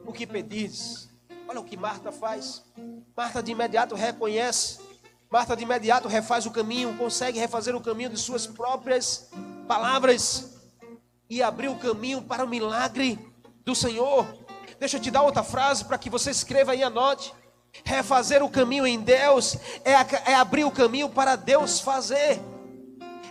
[0.05, 1.09] o que pedires.
[1.47, 2.63] Olha o que Marta faz.
[3.15, 4.79] Marta de imediato reconhece.
[5.29, 9.29] Marta de imediato refaz o caminho, consegue refazer o caminho de suas próprias
[9.67, 10.54] palavras
[11.29, 13.19] e abrir o caminho para o milagre
[13.63, 14.27] do Senhor.
[14.79, 17.33] Deixa eu te dar outra frase para que você escreva e anote.
[17.83, 19.93] Refazer o caminho em Deus é,
[20.31, 22.39] é abrir o caminho para Deus fazer.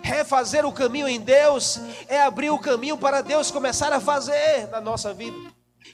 [0.02, 4.80] Refazer o caminho em Deus é abrir o caminho para Deus começar a fazer na
[4.80, 5.36] nossa vida.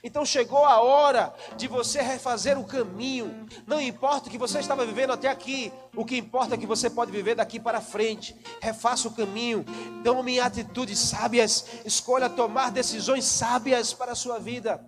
[0.02, 3.46] Então chegou a hora de você refazer o caminho.
[3.66, 6.88] Não importa o que você estava vivendo até aqui, o que importa é que você
[6.88, 8.36] pode viver daqui para frente.
[8.60, 9.64] Refaça o caminho,
[10.04, 14.80] tome atitudes sábias, escolha tomar decisões sábias para a sua vida.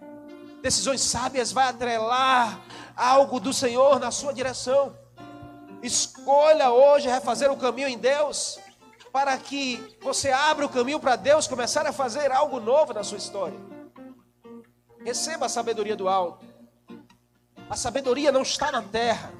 [0.63, 2.61] Decisões sábias vai atrelar
[2.97, 4.97] algo do Senhor na sua direção.
[5.83, 8.61] Escolha hoje refazer o caminho em Deus,
[9.13, 13.19] para que você abra o caminho para Deus começar a fazer algo novo na sua
[13.19, 13.72] história.
[15.05, 16.45] Receba a sabedoria do alto.
[17.69, 19.33] A sabedoria não está na terra.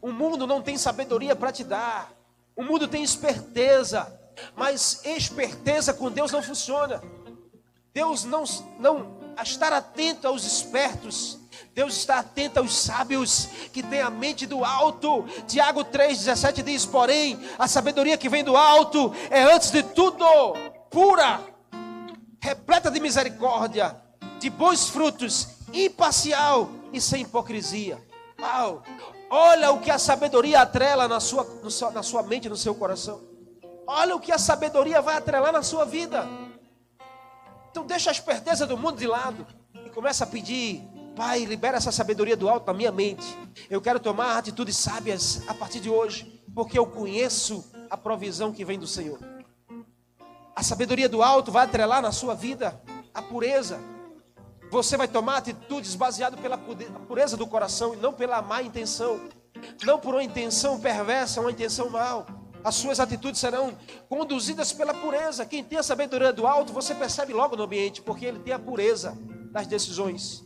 [0.00, 2.12] O mundo não tem sabedoria para te dar.
[2.54, 4.20] O mundo tem esperteza,
[4.56, 7.02] mas esperteza com Deus não funciona.
[7.94, 8.44] Deus não,
[8.78, 11.38] não estar atento aos espertos.
[11.74, 15.24] Deus está atento aos sábios que têm a mente do alto.
[15.46, 20.26] Tiago 3,17 diz: Porém, a sabedoria que vem do alto é antes de tudo
[20.90, 21.40] pura,
[22.40, 24.01] repleta de misericórdia,
[24.42, 28.02] de bons frutos, imparcial e sem hipocrisia.
[28.40, 28.82] Uau!
[29.30, 31.46] Olha o que a sabedoria atrela na sua,
[31.94, 33.20] na sua mente, no seu coração.
[33.86, 36.28] Olha o que a sabedoria vai atrelar na sua vida.
[37.70, 39.46] Então deixa a esperteza do mundo de lado
[39.86, 40.82] e começa a pedir,
[41.14, 43.24] Pai, libera essa sabedoria do alto na minha mente.
[43.70, 48.64] Eu quero tomar atitudes sábias a partir de hoje, porque eu conheço a provisão que
[48.64, 49.20] vem do Senhor.
[50.56, 52.78] A sabedoria do alto vai atrelar na sua vida
[53.14, 53.91] a pureza.
[54.72, 59.20] Você vai tomar atitudes baseadas pela pureza do coração e não pela má intenção.
[59.84, 62.26] Não por uma intenção perversa, uma intenção mal.
[62.64, 63.76] As suas atitudes serão
[64.08, 65.44] conduzidas pela pureza.
[65.44, 68.58] Quem tem a sabedoria do alto, você percebe logo no ambiente, porque ele tem a
[68.58, 69.14] pureza
[69.52, 70.42] das decisões.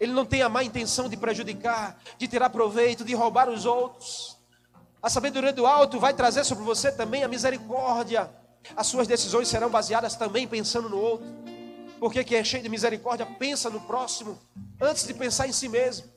[0.00, 4.36] Ele não tem a má intenção de prejudicar, de tirar proveito, de roubar os outros.
[5.00, 8.28] A sabedoria do alto vai trazer sobre você também a misericórdia.
[8.76, 11.55] As suas decisões serão baseadas também pensando no outro.
[11.98, 14.38] Porque quem é cheio de misericórdia pensa no próximo
[14.80, 16.16] antes de pensar em si mesmo.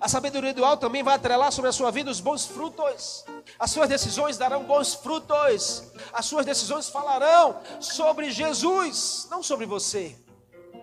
[0.00, 3.24] A sabedoria do alto também vai atrelar sobre a sua vida os bons frutos.
[3.58, 5.84] As suas decisões darão bons frutos.
[6.12, 10.14] As suas decisões falarão sobre Jesus, não sobre você.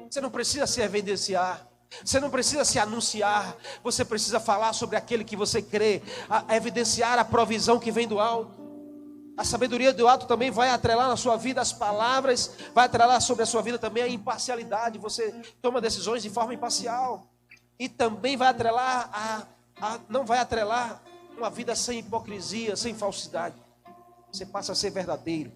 [0.10, 1.68] Você não precisa se evidenciar.
[2.04, 7.20] Você não precisa se anunciar, você precisa falar sobre aquele que você crê, a, evidenciar
[7.20, 8.63] a provisão que vem do alto.
[9.36, 13.44] A sabedoria do alto também vai atrelar na sua vida as palavras, vai atrelar sobre
[13.44, 15.00] a sua vida também a imparcialidade.
[15.00, 17.28] Você toma decisões de forma imparcial.
[17.80, 19.48] E também vai atrelar a,
[19.82, 21.02] a não vai atrelar
[21.36, 23.56] uma vida sem hipocrisia, sem falsidade.
[24.32, 25.52] Você passa a ser verdadeiro.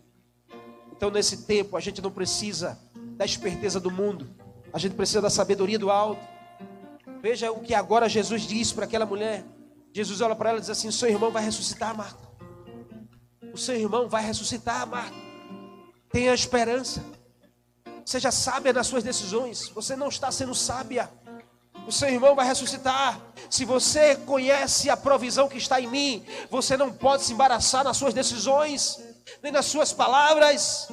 [0.91, 2.79] Então, nesse tempo, a gente não precisa
[3.15, 4.27] da esperteza do mundo,
[4.73, 6.21] a gente precisa da sabedoria do alto.
[7.21, 9.45] Veja o que agora Jesus diz para aquela mulher.
[9.93, 12.26] Jesus olha para ela e diz assim: Seu irmão vai ressuscitar, Marta.
[13.57, 15.15] O seu irmão vai ressuscitar, Marta.
[16.11, 17.03] Tenha esperança.
[18.05, 19.69] Seja sábia nas suas decisões.
[19.69, 21.09] Você não está sendo sábia.
[21.87, 23.19] O seu irmão vai ressuscitar.
[23.49, 27.97] Se você conhece a provisão que está em mim, você não pode se embaraçar nas
[27.97, 28.99] suas decisões,
[29.41, 30.89] nem nas suas palavras.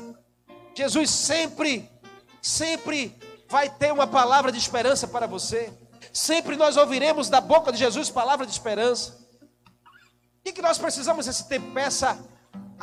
[0.75, 1.87] Jesus sempre,
[2.41, 3.15] sempre
[3.47, 5.71] vai ter uma palavra de esperança para você.
[6.15, 9.19] Sempre nós ouviremos da boca de Jesus palavra de esperança.
[10.41, 11.71] O que nós precisamos esse tempo?
[11.73, 12.33] Peça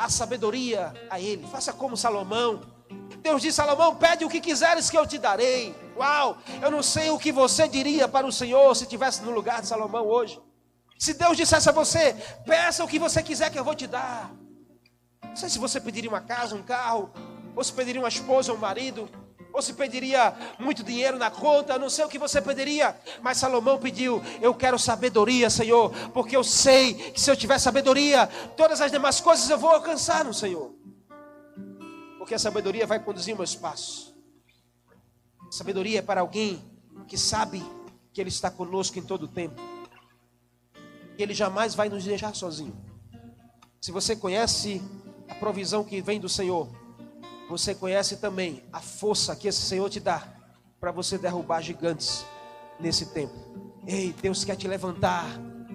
[0.02, 1.46] a sabedoria a Ele.
[1.46, 2.60] Faça como Salomão.
[3.18, 5.74] Deus disse: Salomão, pede o que quiseres que eu te darei.
[5.96, 6.38] Uau!
[6.60, 9.68] Eu não sei o que você diria para o Senhor se estivesse no lugar de
[9.68, 10.40] Salomão hoje.
[10.98, 14.30] Se Deus dissesse a você: peça o que você quiser que eu vou te dar.
[15.22, 17.10] Não sei se você pediria uma casa, um carro,
[17.54, 19.08] ou se pediria uma esposa um marido
[19.52, 23.78] ou se pediria muito dinheiro na conta, não sei o que você pediria, mas Salomão
[23.78, 28.90] pediu: Eu quero sabedoria, Senhor, porque eu sei que se eu tiver sabedoria, todas as
[28.90, 30.74] demais coisas eu vou alcançar no Senhor,
[32.18, 34.12] porque a sabedoria vai conduzir meus passos.
[35.50, 36.64] Sabedoria é para alguém
[37.06, 37.62] que sabe
[38.12, 39.60] que Ele está conosco em todo o tempo,
[41.14, 42.74] que Ele jamais vai nos deixar sozinho.
[43.78, 44.80] Se você conhece
[45.28, 46.70] a provisão que vem do Senhor,
[47.48, 50.26] você conhece também a força que esse Senhor te dá
[50.80, 52.24] para você derrubar gigantes
[52.80, 53.34] nesse tempo.
[53.86, 55.26] Ei, Deus quer te levantar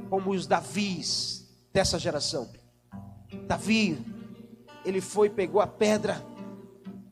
[0.10, 2.49] como os Davis dessa geração.
[3.45, 3.99] Davi,
[4.84, 6.25] ele foi, pegou a pedra,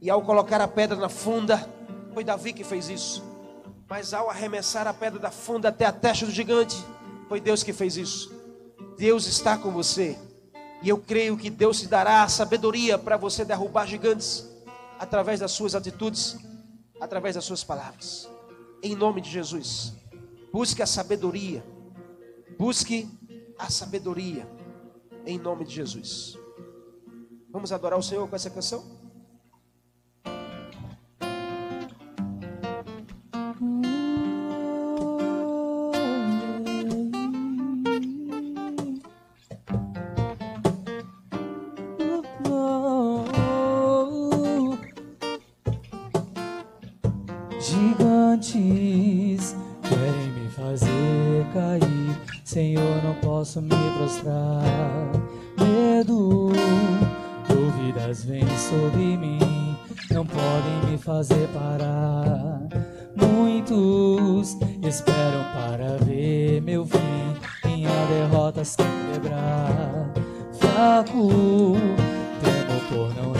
[0.01, 1.69] e ao colocar a pedra na funda,
[2.13, 3.23] foi Davi que fez isso.
[3.89, 6.77] Mas ao arremessar a pedra da funda até a testa do gigante,
[7.27, 8.33] foi Deus que fez isso.
[8.97, 10.17] Deus está com você.
[10.85, 14.47] E eu creio que Deus te dará sabedoria para você derrubar gigantes
[14.99, 16.37] através das suas atitudes,
[17.01, 18.29] através das suas palavras.
[18.83, 19.93] Em nome de Jesus.
[20.53, 21.65] Busque a sabedoria.
[22.59, 23.09] Busque
[23.57, 24.47] a sabedoria.
[25.25, 26.37] Em nome de Jesus.
[27.49, 28.85] Vamos adorar o Senhor com essa canção?
[53.45, 55.12] Posso me prostrar.
[55.60, 56.51] Medo,
[57.47, 59.77] dúvidas vêm sobre mim,
[60.10, 62.60] não podem me fazer parar.
[63.15, 70.12] Muitos esperam para ver meu fim, minha derrota se quebrar.
[70.60, 71.75] Fraco,
[72.41, 73.31] temo por não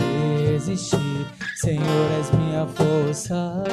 [0.52, 3.64] resistir, Senhor, és minha força.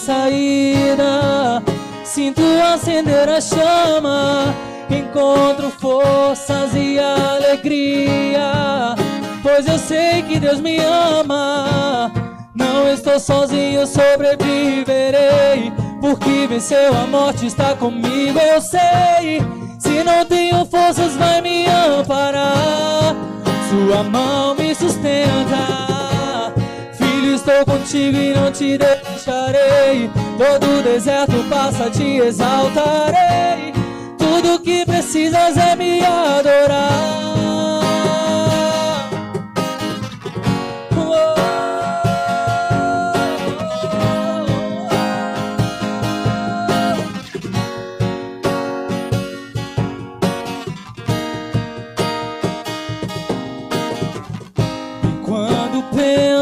[0.00, 1.62] Saída,
[2.04, 2.42] sinto
[2.72, 4.54] acender a chama,
[4.88, 8.96] encontro forças e alegria,
[9.42, 12.10] pois eu sei que Deus me ama.
[12.54, 15.70] Não estou sozinho, sobreviverei,
[16.00, 19.42] porque venceu a morte, está comigo, eu sei.
[19.78, 23.14] Se não tenho forças, vai me amparar,
[23.68, 25.89] Sua mão me sustenta
[27.40, 30.10] estou contigo e não te deixarei.
[30.38, 33.72] Todo deserto passa, te exaltarei.
[34.18, 37.79] Tu Tudo que precisas é me adorar.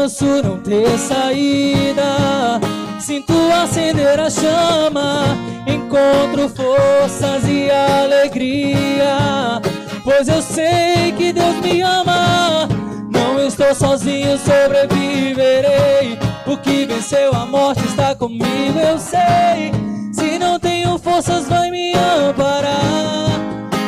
[0.09, 2.59] Penso não ter saída.
[2.99, 5.37] Sinto acender a chama,
[5.67, 9.61] encontro forças e alegria.
[10.03, 12.67] Pois eu sei que Deus me ama.
[13.11, 16.17] Não estou sozinho, sobreviverei.
[16.47, 19.71] O que venceu a morte está comigo, eu sei.
[20.11, 23.29] Se não tenho forças, vai me amparar.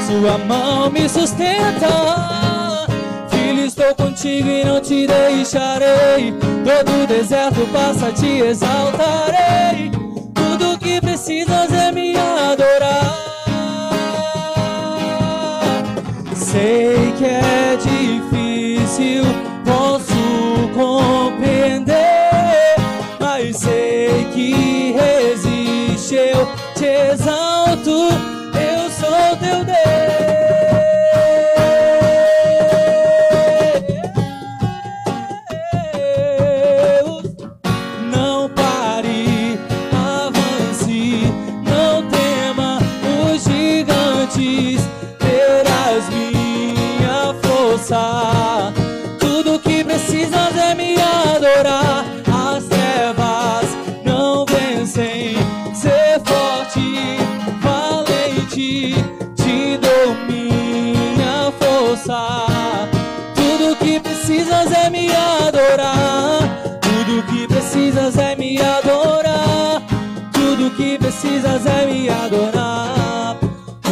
[0.05, 2.80] Sua mão me sustenta
[3.91, 6.33] estou contigo e não te deixarei.
[6.63, 9.91] Todo deserto passa, te exaltarei.
[10.33, 13.17] Tudo que precisas é me adorar.
[16.35, 19.23] Sei que é difícil,
[19.65, 21.95] posso compreender,
[23.19, 28.09] mas sei que resiste, eu te exalto,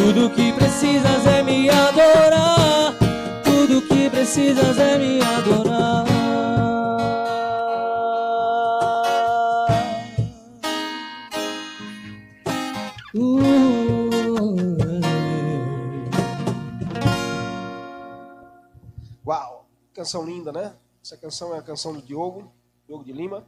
[0.10, 2.98] Tudo que precisas é me adorar.
[3.44, 6.04] Tudo que precisas é me adorar.
[19.24, 20.74] Uau, canção linda, né?
[21.04, 22.52] Essa canção é a canção do Diogo,
[22.88, 23.46] Diogo de Lima.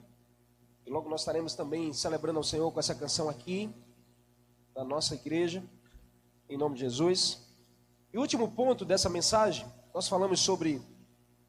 [0.85, 3.73] E logo nós estaremos também celebrando ao Senhor com essa canção aqui,
[4.75, 5.63] da nossa igreja,
[6.53, 7.41] em nome de Jesus.
[8.13, 10.81] E o último ponto dessa mensagem, nós falamos sobre,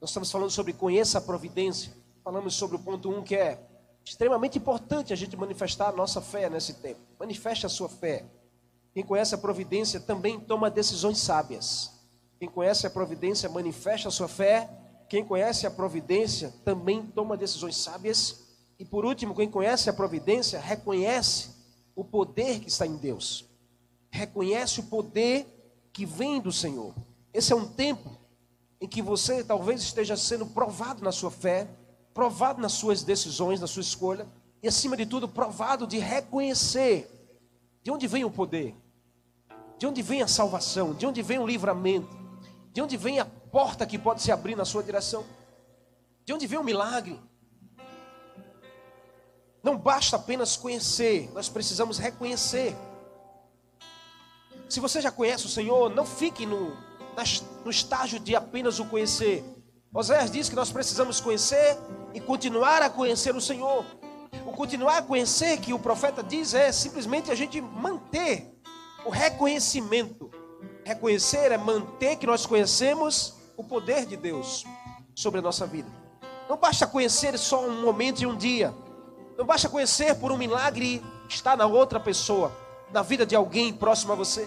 [0.00, 1.92] nós estamos falando sobre conheça a providência.
[2.22, 3.60] Falamos sobre o ponto 1 um, que é
[4.04, 7.00] extremamente importante a gente manifestar a nossa fé nesse tempo.
[7.18, 8.24] Manifeste a sua fé.
[8.94, 11.90] Quem conhece a providência também toma decisões sábias.
[12.38, 14.70] Quem conhece a providência manifesta a sua fé.
[15.08, 18.42] Quem conhece a providência também toma decisões sábias
[18.82, 21.50] e por último, quem conhece a providência reconhece
[21.94, 23.48] o poder que está em Deus.
[24.12, 25.46] Reconhece o poder
[25.90, 26.94] que vem do Senhor.
[27.32, 28.18] Esse é um tempo
[28.78, 31.66] em que você talvez esteja sendo provado na sua fé,
[32.12, 34.26] provado nas suas decisões, na sua escolha,
[34.62, 37.08] e acima de tudo, provado de reconhecer
[37.82, 38.76] de onde vem o poder,
[39.78, 42.14] de onde vem a salvação, de onde vem o livramento,
[42.70, 45.24] de onde vem a porta que pode se abrir na sua direção,
[46.24, 47.18] de onde vem o milagre.
[49.62, 52.76] Não basta apenas conhecer, nós precisamos reconhecer.
[54.72, 56.74] Se você já conhece o Senhor, não fique no,
[57.62, 59.44] no estágio de apenas o conhecer.
[59.92, 61.76] Oséias diz que nós precisamos conhecer
[62.14, 63.84] e continuar a conhecer o Senhor.
[64.46, 68.50] O continuar a conhecer que o profeta diz é simplesmente a gente manter
[69.04, 70.30] o reconhecimento.
[70.86, 74.64] Reconhecer é manter que nós conhecemos o poder de Deus
[75.14, 75.90] sobre a nossa vida.
[76.48, 78.74] Não basta conhecer só um momento e um dia.
[79.36, 82.50] Não basta conhecer por um milagre estar na outra pessoa,
[82.92, 84.46] na vida de alguém próximo a você.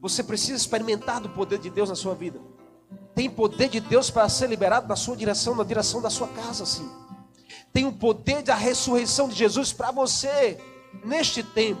[0.00, 2.40] Você precisa experimentar do poder de Deus na sua vida.
[3.14, 6.64] Tem poder de Deus para ser liberado na sua direção, na direção da sua casa,
[6.66, 6.88] sim.
[7.72, 10.58] Tem o poder da ressurreição de Jesus para você
[11.04, 11.80] neste tempo.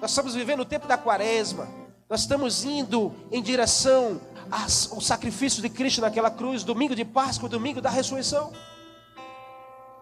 [0.00, 1.68] Nós estamos vivendo o tempo da quaresma.
[2.08, 7.80] Nós estamos indo em direção ao sacrifício de Cristo naquela cruz, domingo de Páscoa, domingo
[7.80, 8.52] da ressurreição.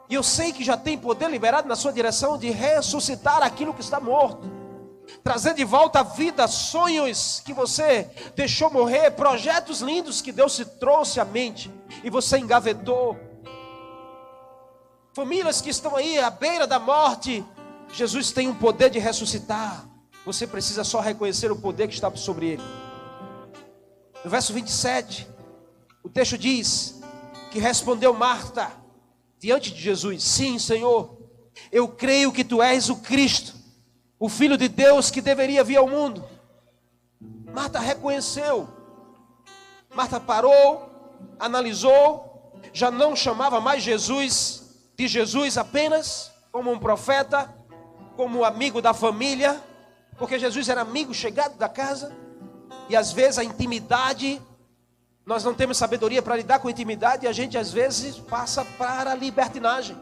[0.08, 3.80] E eu sei que já tem poder liberado na sua direção de ressuscitar aquilo que
[3.80, 4.56] está morto.
[5.22, 10.64] Trazer de volta à vida sonhos que você deixou morrer, projetos lindos que Deus te
[10.64, 11.70] trouxe à mente
[12.04, 13.16] e você engavetou.
[15.12, 17.44] Famílias que estão aí à beira da morte,
[17.92, 19.86] Jesus tem o um poder de ressuscitar.
[20.24, 22.62] Você precisa só reconhecer o poder que está sobre ele.
[24.24, 25.26] No verso 27,
[26.02, 27.00] o texto diz
[27.50, 28.70] que respondeu Marta:
[29.46, 31.16] diante de Jesus: Sim, Senhor,
[31.70, 33.54] eu creio que tu és o Cristo,
[34.18, 36.24] o Filho de Deus que deveria vir ao mundo.
[37.54, 38.68] Marta reconheceu.
[39.94, 40.90] Marta parou,
[41.38, 44.64] analisou, já não chamava mais Jesus
[44.96, 47.54] de Jesus apenas como um profeta,
[48.16, 49.62] como amigo da família,
[50.18, 52.14] porque Jesus era amigo chegado da casa,
[52.88, 54.42] e às vezes a intimidade,
[55.26, 59.10] nós não temos sabedoria para lidar com intimidade, e a gente às vezes passa para
[59.10, 59.98] a libertinagem.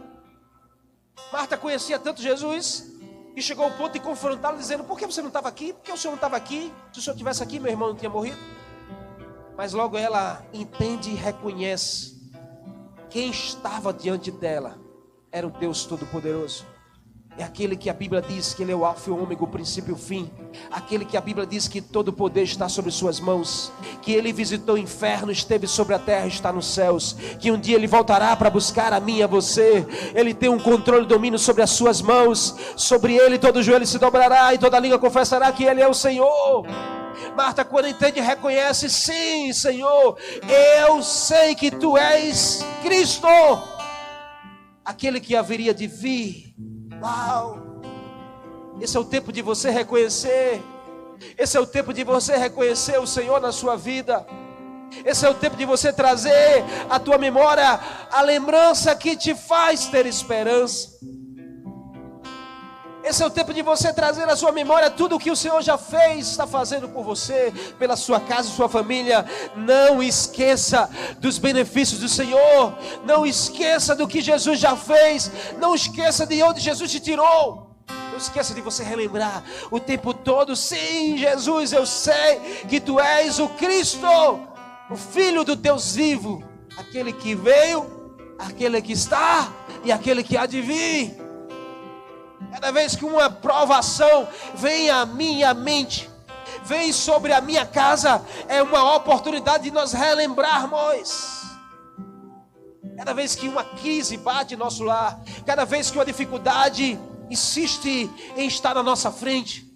[1.32, 2.92] Marta conhecia tanto Jesus,
[3.34, 5.72] e chegou ao ponto de confrontá-lo, dizendo: Por que você não estava aqui?
[5.72, 6.70] Por que o senhor não estava aqui?
[6.92, 8.38] Se o senhor tivesse aqui, meu irmão não tinha morrido.
[9.56, 12.14] Mas logo ela entende e reconhece:
[13.08, 14.78] quem estava diante dela
[15.32, 16.73] era o Deus Todo-Poderoso.
[17.36, 19.48] É aquele que a Bíblia diz que ele é o alfa e o ômega, o
[19.48, 20.30] princípio e o fim.
[20.70, 23.72] Aquele que a Bíblia diz que todo o poder está sobre suas mãos.
[24.02, 27.16] Que ele visitou o inferno, esteve sobre a terra, está nos céus.
[27.40, 29.84] Que um dia ele voltará para buscar a mim e a você.
[30.14, 32.54] Ele tem um controle e domínio sobre as suas mãos.
[32.76, 36.64] Sobre ele todo joelho se dobrará e toda língua confessará que ele é o Senhor.
[37.36, 40.16] Marta, quando entende, reconhece: sim, Senhor,
[40.84, 43.26] eu sei que tu és Cristo,
[44.84, 46.54] aquele que haveria de vir
[47.04, 47.58] Uau!
[48.80, 50.62] Esse é o tempo de você reconhecer.
[51.36, 54.26] Esse é o tempo de você reconhecer o Senhor na sua vida.
[55.04, 57.78] Esse é o tempo de você trazer à tua memória
[58.10, 60.98] a lembrança que te faz ter esperança.
[63.04, 65.60] Esse é o tempo de você trazer à sua memória tudo o que o Senhor
[65.62, 69.26] já fez, está fazendo por você, pela sua casa, sua família.
[69.54, 70.88] Não esqueça
[71.18, 72.72] dos benefícios do Senhor.
[73.04, 75.30] Não esqueça do que Jesus já fez.
[75.58, 77.76] Não esqueça de onde Jesus te tirou.
[78.10, 80.56] Não esqueça de você relembrar o tempo todo.
[80.56, 82.40] Sim, Jesus, eu sei
[82.70, 84.06] que tu és o Cristo,
[84.88, 86.42] o Filho do Deus vivo,
[86.78, 89.52] aquele que veio, aquele que está
[89.84, 91.23] e aquele que há de vir.
[92.52, 96.10] Cada vez que uma provação vem à minha mente,
[96.64, 101.42] vem sobre a minha casa, é uma oportunidade de nós relembrarmos.
[102.96, 106.98] Cada vez que uma crise bate em nosso lar, cada vez que uma dificuldade
[107.30, 109.66] insiste em estar na nossa frente,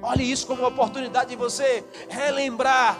[0.00, 2.98] olhe isso como uma oportunidade de você relembrar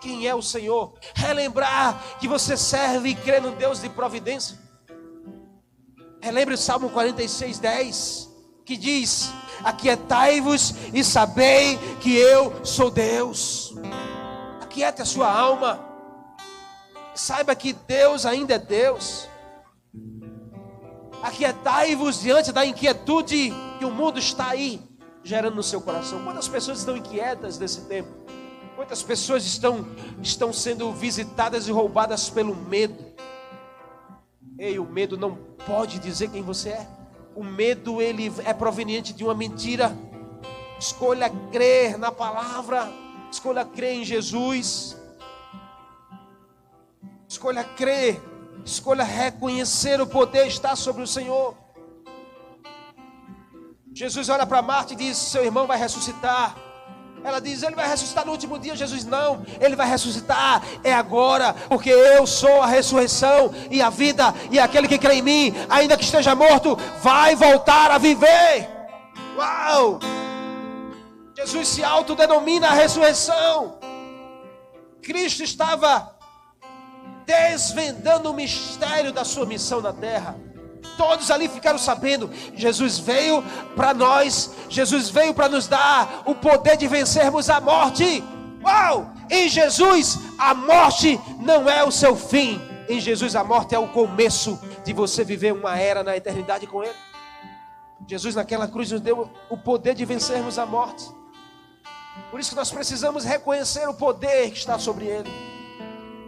[0.00, 4.56] quem é o Senhor, relembrar que você serve e crê no Deus de providência.
[6.20, 8.27] Relembre o Salmo 46, 10
[8.68, 9.32] que diz:
[9.64, 13.74] Aquietai-vos e sabei que eu sou Deus.
[14.60, 15.80] Aquiete a sua alma.
[17.14, 19.26] Saiba que Deus ainda é Deus.
[21.22, 24.82] Aquietai-vos diante da inquietude que o mundo está aí
[25.24, 26.22] gerando no seu coração.
[26.22, 28.10] Quantas pessoas estão inquietas nesse tempo?
[28.76, 29.88] Quantas pessoas estão,
[30.22, 33.02] estão sendo visitadas e roubadas pelo medo?
[34.58, 36.97] Ei, o medo não pode dizer quem você é
[37.38, 39.96] o medo ele é proveniente de uma mentira.
[40.76, 42.90] Escolha crer na palavra,
[43.30, 44.96] escolha crer em Jesus.
[47.28, 48.20] Escolha crer,
[48.64, 51.56] escolha reconhecer o poder está sobre o Senhor.
[53.94, 56.56] Jesus olha para Marta e diz: Seu irmão vai ressuscitar.
[57.24, 58.76] Ela diz: Ele vai ressuscitar no último dia.
[58.76, 64.34] Jesus, não, ele vai ressuscitar, é agora, porque eu sou a ressurreição e a vida,
[64.50, 68.68] e aquele que crê em mim, ainda que esteja morto, vai voltar a viver.
[69.36, 69.98] Uau!
[71.36, 73.78] Jesus se autodenomina a ressurreição.
[75.02, 76.16] Cristo estava
[77.24, 80.36] desvendando o mistério da sua missão na terra.
[80.98, 83.42] Todos ali ficaram sabendo: Jesus veio
[83.76, 88.22] para nós, Jesus veio para nos dar o poder de vencermos a morte.
[88.62, 89.12] Uau!
[89.30, 92.60] Em Jesus, a morte não é o seu fim.
[92.88, 96.82] Em Jesus, a morte é o começo de você viver uma era na eternidade com
[96.82, 96.96] Ele.
[98.08, 101.04] Jesus, naquela cruz, nos deu o poder de vencermos a morte.
[102.30, 105.30] Por isso que nós precisamos reconhecer o poder que está sobre Ele.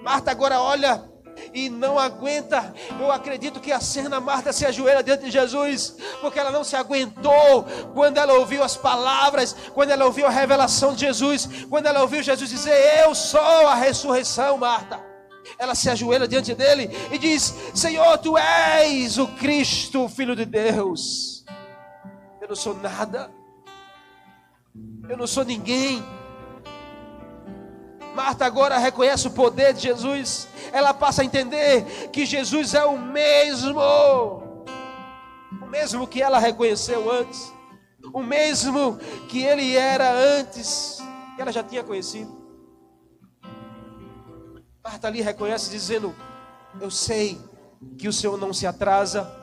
[0.03, 1.10] Marta agora olha
[1.53, 2.75] e não aguenta.
[2.99, 6.77] Eu acredito que a cena Marta se ajoelha diante de Jesus, porque ela não se
[6.77, 7.65] aguentou
[7.95, 12.23] quando ela ouviu as palavras, quando ela ouviu a revelação de Jesus, quando ela ouviu
[12.23, 15.01] Jesus dizer: Eu sou a ressurreição, Marta.
[15.59, 21.45] Ela se ajoelha diante dele e diz: Senhor, tu és o Cristo, Filho de Deus.
[22.41, 23.31] Eu não sou nada,
[25.09, 26.03] eu não sou ninguém
[28.23, 30.47] Marta agora reconhece o poder de Jesus.
[30.73, 33.81] Ela passa a entender que Jesus é o mesmo.
[35.63, 37.51] O mesmo que ela reconheceu antes.
[38.13, 40.99] O mesmo que ele era antes.
[41.35, 42.31] Que ela já tinha conhecido.
[44.85, 46.15] Marta ali reconhece, dizendo:
[46.79, 47.41] Eu sei
[47.97, 49.35] que o Senhor não se atrasa.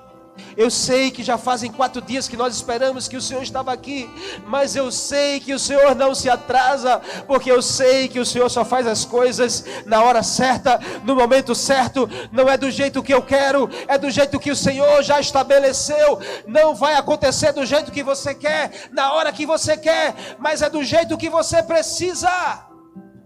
[0.55, 4.09] Eu sei que já fazem quatro dias que nós esperamos que o Senhor estava aqui,
[4.45, 8.49] mas eu sei que o Senhor não se atrasa, porque eu sei que o Senhor
[8.49, 13.13] só faz as coisas na hora certa, no momento certo, não é do jeito que
[13.13, 16.19] eu quero, é do jeito que o Senhor já estabeleceu.
[16.45, 20.69] Não vai acontecer do jeito que você quer, na hora que você quer, mas é
[20.69, 22.67] do jeito que você precisa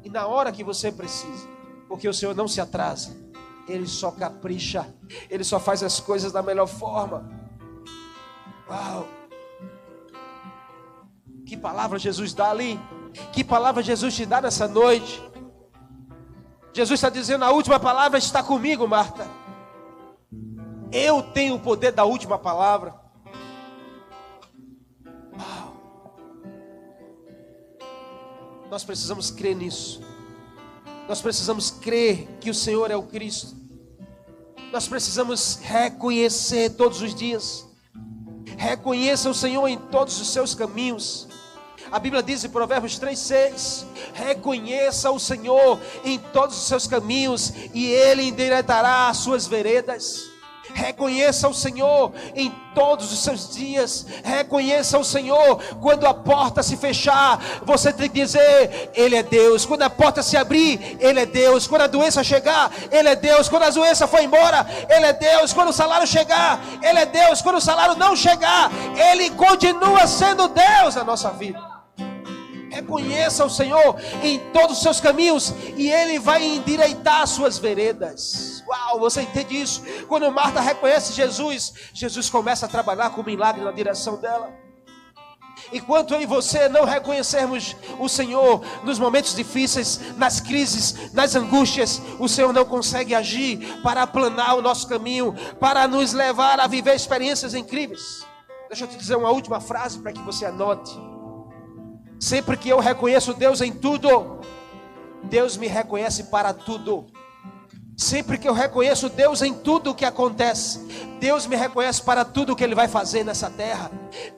[0.04, 1.48] e na hora que você precisa,
[1.88, 3.31] porque o Senhor não se atrasa.
[3.68, 4.94] Ele só capricha,
[5.30, 7.30] ele só faz as coisas da melhor forma.
[8.70, 9.08] Uau!
[11.46, 12.80] Que palavra Jesus dá ali?
[13.34, 15.22] Que palavra Jesus te dá nessa noite?
[16.74, 19.28] Jesus está dizendo: a última palavra está comigo, Marta.
[20.92, 22.96] Eu tenho o poder da última palavra.
[25.34, 25.74] Uau!
[28.70, 30.02] Nós precisamos crer nisso.
[31.12, 33.54] Nós precisamos crer que o Senhor é o Cristo.
[34.72, 37.68] Nós precisamos reconhecer todos os dias.
[38.56, 41.28] Reconheça o Senhor em todos os seus caminhos.
[41.92, 43.84] A Bíblia diz em Provérbios 3,6:
[44.14, 50.31] Reconheça o Senhor em todos os seus caminhos, e Ele endireitará as suas veredas.
[50.74, 54.06] Reconheça o Senhor em todos os seus dias.
[54.24, 57.40] Reconheça o Senhor quando a porta se fechar.
[57.66, 59.66] Você tem que dizer: Ele é Deus.
[59.66, 61.68] Quando a porta se abrir, Ele é Deus.
[61.68, 63.50] Quando a doença chegar, Ele é Deus.
[63.50, 65.52] Quando a doença for embora, Ele é Deus.
[65.52, 67.42] Quando o salário chegar, Ele é Deus.
[67.42, 71.71] Quando o salário não chegar, Ele continua sendo Deus na nossa vida.
[72.72, 78.64] Reconheça o Senhor em todos os seus caminhos e Ele vai endireitar as suas veredas.
[78.66, 79.84] Uau, você entende isso?
[80.08, 84.54] Quando Marta reconhece Jesus, Jesus começa a trabalhar com o milagre na direção dela.
[85.74, 92.02] Enquanto eu e você não reconhecermos o Senhor nos momentos difíceis, nas crises, nas angústias,
[92.20, 96.96] o Senhor não consegue agir para aplanar o nosso caminho, para nos levar a viver
[96.96, 98.26] experiências incríveis.
[98.70, 101.11] Deixa eu te dizer uma última frase para que você anote.
[102.22, 104.42] Sempre que eu reconheço Deus em tudo,
[105.24, 107.08] Deus me reconhece para tudo.
[107.98, 110.78] Sempre que eu reconheço Deus em tudo o que acontece,
[111.20, 113.90] Deus me reconhece para tudo o que Ele vai fazer nessa terra.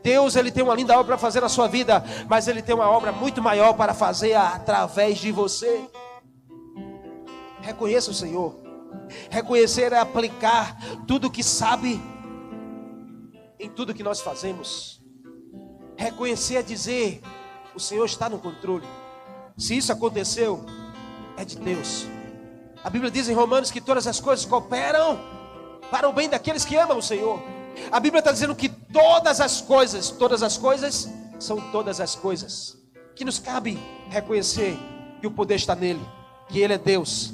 [0.02, 2.90] Deus, Ele tem uma linda obra para fazer na sua vida, mas Ele tem uma
[2.90, 5.86] obra muito maior para fazer através de você.
[7.60, 8.56] Reconheça o Senhor.
[9.30, 12.02] Reconhecer é aplicar tudo o que sabe
[13.60, 15.04] em tudo que nós fazemos.
[15.98, 17.22] Reconhecer é dizer:
[17.76, 18.88] o Senhor está no controle.
[19.58, 20.66] Se isso aconteceu,
[21.38, 22.06] é de Deus.
[22.84, 25.20] A Bíblia diz em Romanos que todas as coisas cooperam
[25.90, 27.42] para o bem daqueles que amam o Senhor.
[27.92, 31.10] A Bíblia está dizendo que todas as coisas, todas as coisas,
[31.40, 32.78] são todas as coisas.
[33.16, 34.78] Que nos cabe reconhecer
[35.22, 36.02] que o poder está nele,
[36.50, 37.34] que ele é Deus,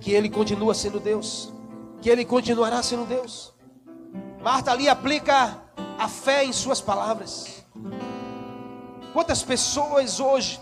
[0.00, 1.52] que ele continua sendo Deus,
[2.00, 3.52] que ele continuará sendo Deus.
[4.42, 5.56] Marta ali aplica
[5.98, 7.64] a fé em suas palavras.
[9.12, 10.60] Quantas pessoas hoje,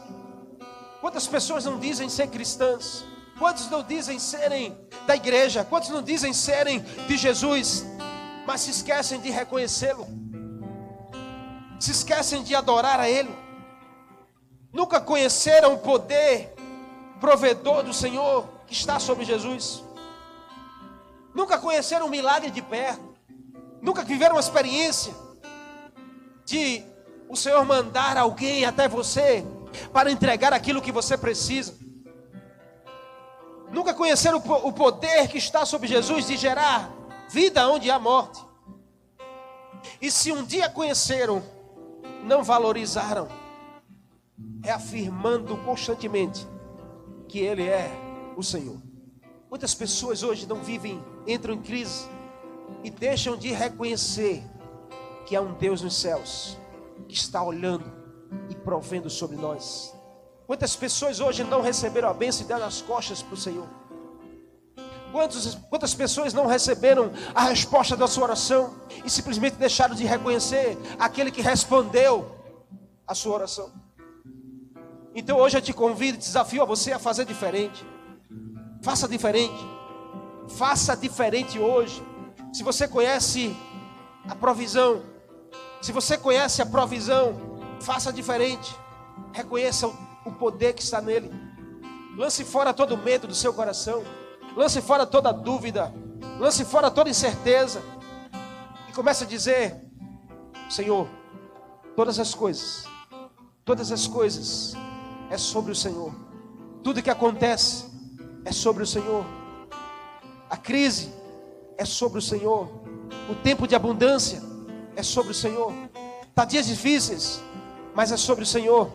[1.01, 3.05] quantas pessoas não dizem ser cristãs?
[3.39, 4.77] Quantos não dizem serem
[5.07, 5.65] da igreja?
[5.65, 7.85] Quantos não dizem serem de Jesus?
[8.47, 10.07] Mas se esquecem de reconhecê-lo,
[11.79, 13.35] se esquecem de adorar a Ele,
[14.73, 16.55] nunca conheceram o poder
[17.21, 19.85] provedor do Senhor que está sobre Jesus,
[21.35, 23.15] nunca conheceram o milagre de perto,
[23.83, 25.15] nunca viveram uma experiência
[26.47, 26.83] de
[27.29, 29.45] o Senhor mandar alguém até você
[29.93, 31.75] para entregar aquilo que você precisa.
[33.71, 36.91] Nunca conheceram o poder que está sobre Jesus de gerar
[37.29, 38.43] vida onde há morte.
[40.01, 41.43] E se um dia conheceram,
[42.25, 43.29] não valorizaram,
[44.63, 46.47] reafirmando constantemente
[47.29, 47.91] que Ele é
[48.37, 48.81] o Senhor.
[49.51, 52.09] Muitas pessoas hoje não vivem, entram em crise
[52.83, 54.43] e deixam de reconhecer
[55.27, 56.57] que há um Deus nos céus
[57.07, 57.85] que está olhando
[58.51, 59.95] e provendo sobre nós.
[60.47, 63.69] Quantas pessoas hoje não receberam a bênção e deram as costas para o Senhor?
[65.13, 68.75] Quantos, quantas pessoas não receberam a resposta da sua oração
[69.05, 72.31] e simplesmente deixaram de reconhecer aquele que respondeu
[73.07, 73.73] a sua oração?
[75.15, 77.85] Então hoje eu te convido, desafio a você a fazer diferente.
[78.83, 79.59] Faça diferente.
[80.57, 82.03] Faça diferente hoje.
[82.53, 83.57] Se você conhece
[84.29, 85.03] a provisão,
[85.81, 87.35] se você conhece a provisão,
[87.81, 88.75] faça diferente.
[89.33, 89.87] Reconheça
[90.25, 91.31] o poder que está nele.
[92.17, 94.03] Lance fora todo o medo do seu coração.
[94.57, 95.95] Lance fora toda dúvida.
[96.39, 97.81] Lance fora toda incerteza.
[98.89, 99.81] E comece a dizer:
[100.69, 101.09] Senhor,
[101.95, 102.85] todas as coisas,
[103.65, 104.75] todas as coisas
[105.31, 106.13] é sobre o Senhor.
[106.83, 107.87] Tudo que acontece
[108.45, 109.25] é sobre o Senhor.
[110.51, 111.13] A crise
[111.77, 112.69] é sobre o Senhor.
[113.31, 114.48] O tempo de abundância
[114.99, 115.73] é sobre o Senhor.
[116.35, 117.41] Tá dias difíceis,
[117.95, 118.93] mas é sobre o Senhor.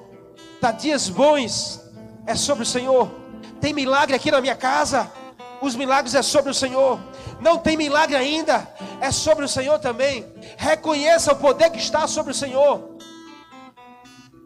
[0.60, 1.80] Tá dias bons,
[2.28, 3.10] é sobre o Senhor.
[3.62, 5.10] Tem milagre aqui na minha casa,
[5.62, 7.00] os milagres é sobre o Senhor.
[7.40, 8.68] Não tem milagre ainda,
[9.00, 10.26] é sobre o Senhor também.
[10.58, 12.98] Reconheça o poder que está sobre o Senhor.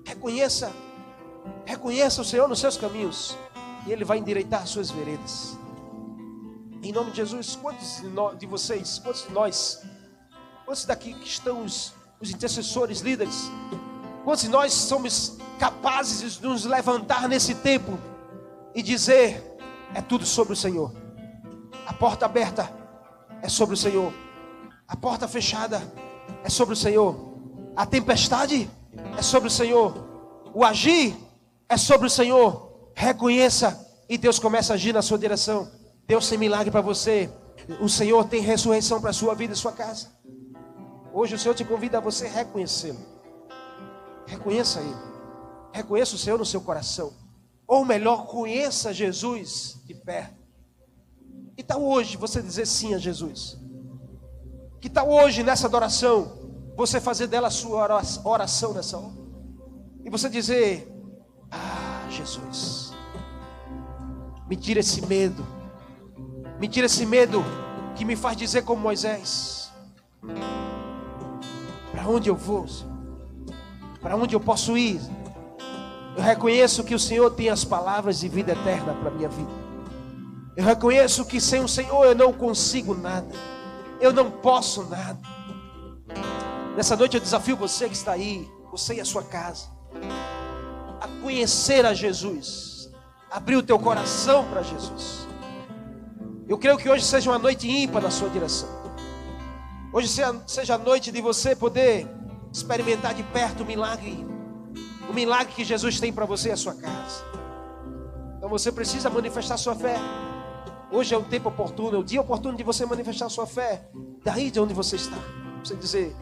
[0.06, 0.72] Reconheça,
[1.66, 3.36] reconheça o Senhor nos seus caminhos,
[3.88, 5.58] e Ele vai endireitar as suas veredas.
[6.84, 8.04] Em nome de Jesus, quantos
[8.38, 9.82] de vocês, quantos de nós,
[10.68, 13.50] quantos daqui que estão os, os intercessores, líderes,
[14.26, 17.98] quantos de nós somos capazes de nos levantar nesse tempo
[18.76, 19.42] e dizer:
[19.96, 20.92] é tudo sobre o Senhor.
[21.86, 22.70] A porta aberta
[23.42, 24.14] é sobre o Senhor.
[24.86, 25.82] A porta fechada
[26.44, 27.16] é sobre o Senhor.
[27.74, 28.70] A tempestade
[29.18, 29.94] é sobre o Senhor.
[30.54, 31.16] O agir
[31.70, 32.92] é sobre o Senhor.
[32.94, 35.72] Reconheça e Deus começa a agir na sua direção.
[36.06, 37.30] Deus tem milagre para você.
[37.80, 40.17] O Senhor tem ressurreição para a sua vida e sua casa.
[41.20, 43.00] Hoje o Senhor te convida a você reconhecê-lo.
[44.28, 44.96] Reconheça Ele.
[45.74, 47.12] Reconheça o Senhor no seu coração.
[47.68, 50.38] Ou melhor, conheça Jesus de perto.
[51.56, 53.58] Que tal hoje você dizer sim a Jesus?
[54.80, 56.38] Que tal hoje nessa adoração
[56.78, 57.84] você fazer dela a sua
[58.24, 59.16] oração nessa hora?
[60.06, 60.88] E você dizer:
[61.50, 62.94] Ah, Jesus,
[64.48, 65.44] me tira esse medo,
[66.60, 67.44] me tira esse medo
[67.96, 69.72] que me faz dizer como Moisés:
[71.98, 72.68] Para onde eu vou?
[74.00, 75.02] Para onde eu posso ir?
[76.16, 79.50] Eu reconheço que o Senhor tem as palavras de vida eterna para a minha vida.
[80.56, 83.34] Eu reconheço que sem o Senhor eu não consigo nada.
[84.00, 85.20] Eu não posso nada.
[86.76, 89.66] Nessa noite eu desafio você que está aí, você e a sua casa,
[91.02, 92.92] a conhecer a Jesus,
[93.32, 95.28] abrir o teu coração para Jesus.
[96.48, 98.77] Eu creio que hoje seja uma noite ímpar na sua direção.
[99.98, 100.10] Hoje
[100.46, 102.08] seja a noite de você poder
[102.54, 104.24] experimentar de perto o milagre
[105.10, 107.26] o milagre que Jesus tem para você é a sua casa.
[108.38, 109.98] Então você precisa manifestar sua fé.
[110.92, 113.90] Hoje é o tempo oportuno, é o dia oportuno de você manifestar sua fé.
[114.24, 115.18] Daí de onde você está.
[115.64, 116.16] Você dizer,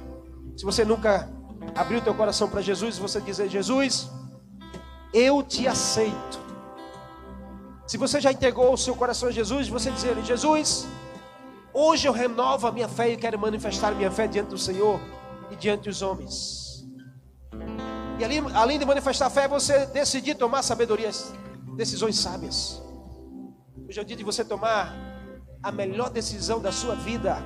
[0.56, 1.30] se você nunca
[1.76, 4.10] abriu teu coração para Jesus, você dizer, Jesus,
[5.14, 6.40] eu te aceito.
[7.86, 10.88] Se você já entregou o seu coração a Jesus, você dizer, Jesus,
[11.76, 15.00] hoje eu renovo a minha fé e quero manifestar a minha fé diante do Senhor
[15.52, 16.86] e diante dos homens.
[18.18, 21.12] E ali, além de manifestar fé, você decidir tomar sabedoria,
[21.76, 22.82] decisões sábias.
[23.88, 24.96] Hoje é o dia de você tomar
[25.62, 27.38] a melhor decisão da sua vida.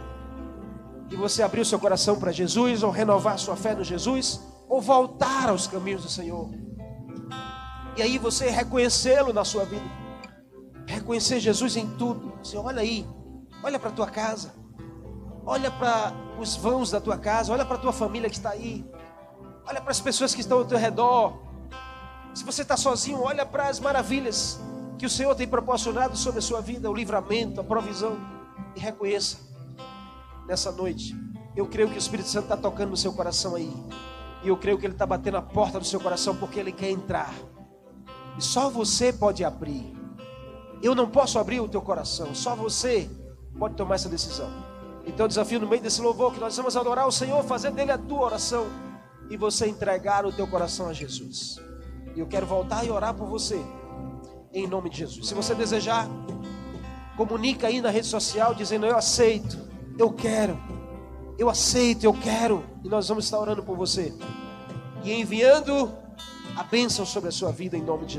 [1.08, 4.80] De você abrir o seu coração para Jesus, ou renovar sua fé no Jesus, ou
[4.80, 6.50] voltar aos caminhos do Senhor.
[7.98, 9.86] E aí você reconhecê-lo na sua vida.
[10.86, 12.34] Reconhecer Jesus em tudo.
[12.44, 13.08] Você olha aí,
[13.64, 14.53] olha para a tua casa.
[15.45, 18.86] Olha para os vãos da tua casa, olha para a tua família que está aí.
[19.68, 21.38] Olha para as pessoas que estão ao teu redor.
[22.34, 24.60] Se você está sozinho, olha para as maravilhas
[24.97, 28.18] que o Senhor tem proporcionado sobre a sua vida, o livramento, a provisão.
[28.76, 29.38] E reconheça
[30.47, 31.16] nessa noite.
[31.55, 33.74] Eu creio que o Espírito Santo está tocando no seu coração aí.
[34.43, 36.89] E eu creio que Ele está batendo a porta do seu coração porque Ele quer
[36.89, 37.34] entrar.
[38.38, 39.97] E só você pode abrir.
[40.82, 42.34] Eu não posso abrir o teu coração.
[42.34, 43.10] Só você
[43.60, 44.49] pode tomar essa decisão.
[45.05, 47.97] Então, desafio no meio desse louvor que nós vamos adorar o Senhor, fazer dele a
[47.97, 48.68] tua oração
[49.30, 51.60] e você entregar o teu coração a Jesus.
[52.16, 53.62] E eu quero voltar e orar por você,
[54.53, 55.28] em nome de Jesus.
[55.28, 56.07] Se você desejar,
[57.18, 59.57] comunica aí na rede social dizendo: Eu aceito,
[59.97, 60.57] eu quero,
[61.38, 62.64] eu aceito, eu quero.
[62.84, 64.14] E nós vamos estar orando por você
[65.03, 65.93] e enviando
[66.55, 68.18] a bênção sobre a sua vida em nome de Jesus.